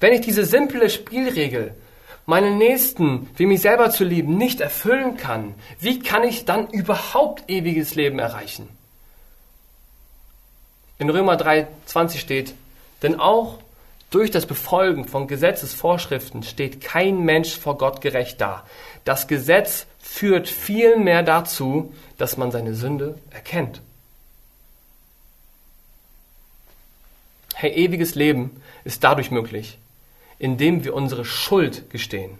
Wenn 0.00 0.14
ich 0.14 0.22
diese 0.22 0.46
simple 0.46 0.88
Spielregel, 0.88 1.74
meinen 2.24 2.56
Nächsten 2.56 3.28
wie 3.36 3.46
mich 3.46 3.60
selber 3.60 3.90
zu 3.90 4.02
lieben, 4.02 4.38
nicht 4.38 4.60
erfüllen 4.60 5.16
kann, 5.16 5.54
wie 5.78 6.00
kann 6.00 6.24
ich 6.24 6.46
dann 6.46 6.68
überhaupt 6.68 7.48
ewiges 7.48 7.94
Leben 7.94 8.18
erreichen? 8.18 8.68
In 11.02 11.10
Römer 11.10 11.34
3,20 11.34 12.18
steht, 12.18 12.54
denn 13.02 13.18
auch 13.18 13.58
durch 14.10 14.30
das 14.30 14.46
Befolgen 14.46 15.04
von 15.04 15.26
Gesetzesvorschriften 15.26 16.44
steht 16.44 16.80
kein 16.80 17.24
Mensch 17.24 17.58
vor 17.58 17.76
Gott 17.76 18.00
gerecht 18.00 18.40
da. 18.40 18.64
Das 19.04 19.26
Gesetz 19.26 19.86
führt 19.98 20.48
vielmehr 20.48 21.24
dazu, 21.24 21.92
dass 22.18 22.36
man 22.36 22.52
seine 22.52 22.76
Sünde 22.76 23.18
erkennt. 23.30 23.80
Hey, 27.54 27.72
ewiges 27.72 28.14
Leben 28.14 28.62
ist 28.84 29.02
dadurch 29.02 29.32
möglich, 29.32 29.78
indem 30.38 30.84
wir 30.84 30.94
unsere 30.94 31.24
Schuld 31.24 31.90
gestehen 31.90 32.38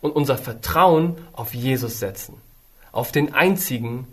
und 0.00 0.14
unser 0.14 0.38
Vertrauen 0.38 1.16
auf 1.32 1.52
Jesus 1.52 1.98
setzen, 1.98 2.40
auf 2.92 3.10
den 3.10 3.34
einzigen, 3.34 4.06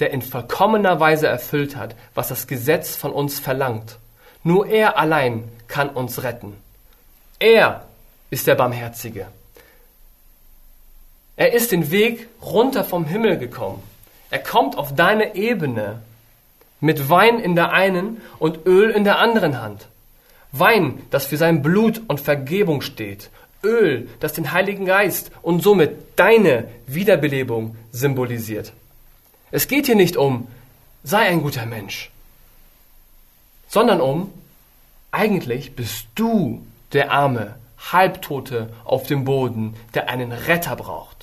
der 0.00 0.10
in 0.10 0.22
vollkommener 0.22 0.98
Weise 1.00 1.26
erfüllt 1.26 1.76
hat, 1.76 1.94
was 2.14 2.28
das 2.28 2.46
Gesetz 2.46 2.96
von 2.96 3.12
uns 3.12 3.38
verlangt. 3.38 3.98
Nur 4.42 4.66
er 4.66 4.98
allein 4.98 5.44
kann 5.68 5.90
uns 5.90 6.22
retten. 6.22 6.56
Er 7.38 7.86
ist 8.30 8.46
der 8.46 8.54
Barmherzige. 8.54 9.26
Er 11.36 11.52
ist 11.52 11.72
den 11.72 11.90
Weg 11.90 12.28
runter 12.42 12.84
vom 12.84 13.04
Himmel 13.04 13.38
gekommen. 13.38 13.82
Er 14.30 14.40
kommt 14.40 14.76
auf 14.76 14.94
deine 14.94 15.34
Ebene 15.34 16.02
mit 16.80 17.08
Wein 17.08 17.38
in 17.38 17.54
der 17.54 17.72
einen 17.72 18.20
und 18.38 18.66
Öl 18.66 18.90
in 18.90 19.04
der 19.04 19.18
anderen 19.18 19.60
Hand. 19.60 19.86
Wein, 20.52 21.02
das 21.10 21.26
für 21.26 21.36
sein 21.36 21.62
Blut 21.62 22.02
und 22.08 22.20
Vergebung 22.20 22.82
steht. 22.82 23.30
Öl, 23.62 24.08
das 24.20 24.32
den 24.32 24.52
Heiligen 24.52 24.86
Geist 24.86 25.30
und 25.42 25.62
somit 25.62 26.18
deine 26.18 26.68
Wiederbelebung 26.86 27.76
symbolisiert. 27.92 28.72
Es 29.50 29.68
geht 29.68 29.86
hier 29.86 29.96
nicht 29.96 30.16
um, 30.16 30.48
sei 31.02 31.20
ein 31.20 31.42
guter 31.42 31.66
Mensch, 31.66 32.10
sondern 33.68 34.00
um, 34.00 34.32
eigentlich 35.10 35.74
bist 35.74 36.06
du 36.14 36.64
der 36.92 37.10
arme, 37.12 37.56
Halbtote 37.92 38.72
auf 38.84 39.06
dem 39.06 39.24
Boden, 39.24 39.74
der 39.94 40.08
einen 40.08 40.32
Retter 40.32 40.76
braucht 40.76 41.20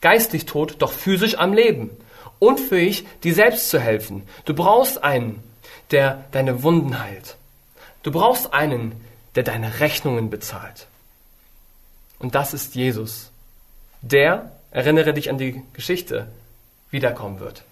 geistlich 0.00 0.46
tot, 0.46 0.76
doch 0.78 0.92
physisch 0.92 1.36
am 1.38 1.52
Leben. 1.52 1.90
Unfähig, 2.38 3.06
dir 3.22 3.34
selbst 3.34 3.68
zu 3.68 3.78
helfen. 3.78 4.22
Du 4.44 4.54
brauchst 4.54 5.02
einen, 5.04 5.42
der 5.90 6.24
deine 6.32 6.62
Wunden 6.62 6.98
heilt. 6.98 7.36
Du 8.02 8.10
brauchst 8.10 8.54
einen, 8.54 8.92
der 9.34 9.42
deine 9.42 9.80
Rechnungen 9.80 10.30
bezahlt. 10.30 10.86
Und 12.18 12.34
das 12.34 12.54
ist 12.54 12.74
Jesus. 12.74 13.30
Der, 14.00 14.52
erinnere 14.70 15.12
dich 15.12 15.28
an 15.28 15.38
die 15.38 15.62
Geschichte, 15.74 16.28
wiederkommen 16.90 17.40
wird. 17.40 17.62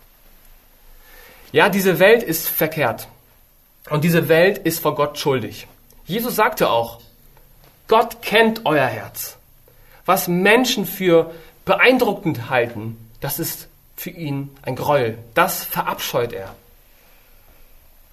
Ja, 1.52 1.68
diese 1.68 1.98
Welt 1.98 2.22
ist 2.22 2.48
verkehrt. 2.48 3.08
Und 3.90 4.04
diese 4.04 4.28
Welt 4.28 4.58
ist 4.58 4.80
vor 4.80 4.94
Gott 4.94 5.18
schuldig. 5.18 5.66
Jesus 6.04 6.36
sagte 6.36 6.70
auch, 6.70 7.00
Gott 7.86 8.20
kennt 8.22 8.66
euer 8.66 8.86
Herz. 8.86 9.36
Was 10.04 10.28
Menschen 10.28 10.86
für 10.86 11.30
beeindruckend 11.64 12.50
halten, 12.50 12.96
das 13.20 13.38
ist 13.38 13.68
für 13.96 14.10
ihn 14.10 14.56
ein 14.62 14.76
Gräuel. 14.76 15.18
Das 15.34 15.64
verabscheut 15.64 16.32
er. 16.32 16.54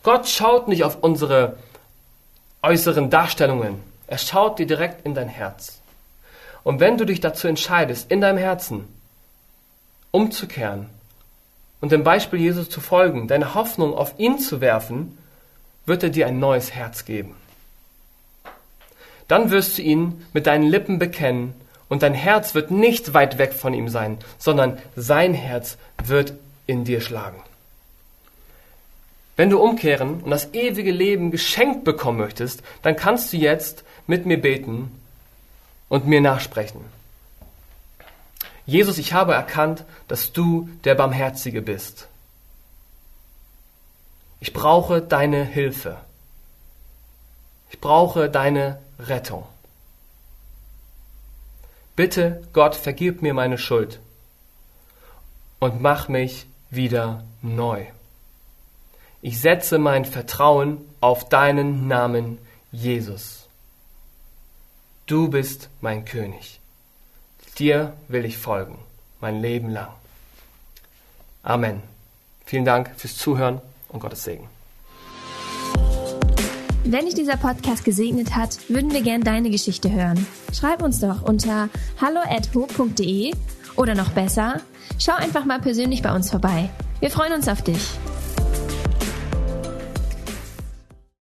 Gott 0.04 0.28
schaut 0.28 0.68
nicht 0.68 0.84
auf 0.84 0.98
unsere 1.02 1.58
äußeren 2.62 3.10
Darstellungen. 3.10 3.82
Er 4.08 4.18
schaut 4.18 4.60
dir 4.60 4.68
direkt 4.68 5.06
in 5.06 5.14
dein 5.14 5.30
Herz. 5.30 5.80
Und 6.64 6.80
wenn 6.80 6.98
du 6.98 7.06
dich 7.06 7.20
dazu 7.20 7.48
entscheidest, 7.48 8.12
in 8.12 8.22
deinem 8.22 8.38
Herzen 8.38 8.88
umzukehren 10.16 10.88
und 11.82 11.92
dem 11.92 12.04
Beispiel 12.04 12.40
Jesus 12.40 12.70
zu 12.70 12.80
folgen, 12.80 13.28
deine 13.28 13.54
Hoffnung 13.54 13.94
auf 13.94 14.14
ihn 14.18 14.40
zu 14.40 14.62
werfen, 14.62 15.18
wird 15.86 16.04
er 16.04 16.10
dir 16.10 16.26
ein 16.26 16.40
neues 16.40 16.74
Herz 16.74 17.04
geben. 17.04 17.36
Dann 19.28 19.52
wirst 19.52 19.78
du 19.78 19.82
ihn 19.82 20.26
mit 20.32 20.48
deinen 20.48 20.64
Lippen 20.64 21.00
bekennen 21.00 21.54
und 21.90 22.02
dein 22.02 22.14
Herz 22.14 22.56
wird 22.56 22.72
nicht 22.72 23.14
weit 23.14 23.38
weg 23.38 23.54
von 23.54 23.74
ihm 23.74 23.90
sein, 23.90 24.18
sondern 24.40 24.78
sein 24.96 25.34
Herz 25.34 25.78
wird 26.04 26.34
in 26.66 26.86
dir 26.86 27.02
schlagen. 27.02 27.42
Wenn 29.36 29.50
du 29.50 29.60
umkehren 29.60 30.22
und 30.22 30.32
das 30.32 30.54
ewige 30.54 30.92
Leben 30.92 31.30
geschenkt 31.30 31.84
bekommen 31.84 32.20
möchtest, 32.20 32.64
dann 32.84 32.96
kannst 32.96 33.34
du 33.34 33.38
jetzt 33.38 33.84
mit 34.08 34.26
mir 34.26 34.40
beten 34.40 34.92
und 35.90 36.08
mir 36.08 36.22
nachsprechen. 36.22 36.95
Jesus, 38.66 38.98
ich 38.98 39.14
habe 39.14 39.34
erkannt, 39.34 39.86
dass 40.08 40.34
du 40.34 40.70
der 40.84 40.96
Barmherzige 40.96 41.62
bist. 41.62 42.08
Ich 44.40 44.54
brauche 44.54 45.02
deine 45.02 45.44
Hilfe. 45.44 45.98
Ich 47.70 47.80
brauche 47.80 48.30
deine 48.30 48.80
Rettung. 49.00 49.46
Bitte, 51.96 52.44
Gott, 52.54 52.76
vergib 52.76 53.22
mir 53.22 53.34
meine 53.34 53.58
Schuld 53.58 54.00
und 55.60 55.82
mach 55.82 56.10
mich 56.10 56.46
wieder 56.70 57.24
neu. 57.42 57.86
Ich 59.22 59.40
setze 59.40 59.78
mein 59.78 60.06
Vertrauen 60.06 60.78
auf 61.00 61.30
deinen 61.30 61.88
Namen, 61.88 62.38
Jesus. 62.72 63.48
Du 65.06 65.30
bist 65.30 65.70
mein 65.82 66.06
König. 66.06 66.60
Dir 67.58 67.94
will 68.08 68.26
ich 68.26 68.38
folgen, 68.38 68.78
mein 69.22 69.42
Leben 69.42 69.70
lang. 69.70 69.88
Amen. 71.44 71.82
Vielen 72.46 72.66
Dank 72.66 72.92
fürs 72.98 73.18
Zuhören 73.18 73.62
und 73.90 74.00
Gottes 74.00 74.24
Segen. 74.24 74.48
Wenn 76.84 77.06
dich 77.06 77.16
dieser 77.16 77.38
Podcast 77.38 77.84
gesegnet 77.84 78.36
hat, 78.36 78.70
würden 78.70 78.92
wir 78.92 79.02
gern 79.02 79.22
deine 79.22 79.50
Geschichte 79.50 79.92
hören. 79.92 80.28
Schreib 80.54 80.84
uns 80.84 81.00
doch 81.00 81.24
unter 81.24 81.70
hallo@ho.de 82.00 83.34
oder 83.76 83.96
noch 83.96 84.10
besser, 84.10 84.62
schau 85.00 85.14
einfach 85.14 85.46
mal 85.46 85.60
persönlich 85.60 86.04
bei 86.04 86.14
uns 86.14 86.30
vorbei. 86.30 86.70
Wir 87.00 87.10
freuen 87.10 87.34
uns 87.34 87.48
auf 87.48 87.64
dich. 87.64 87.90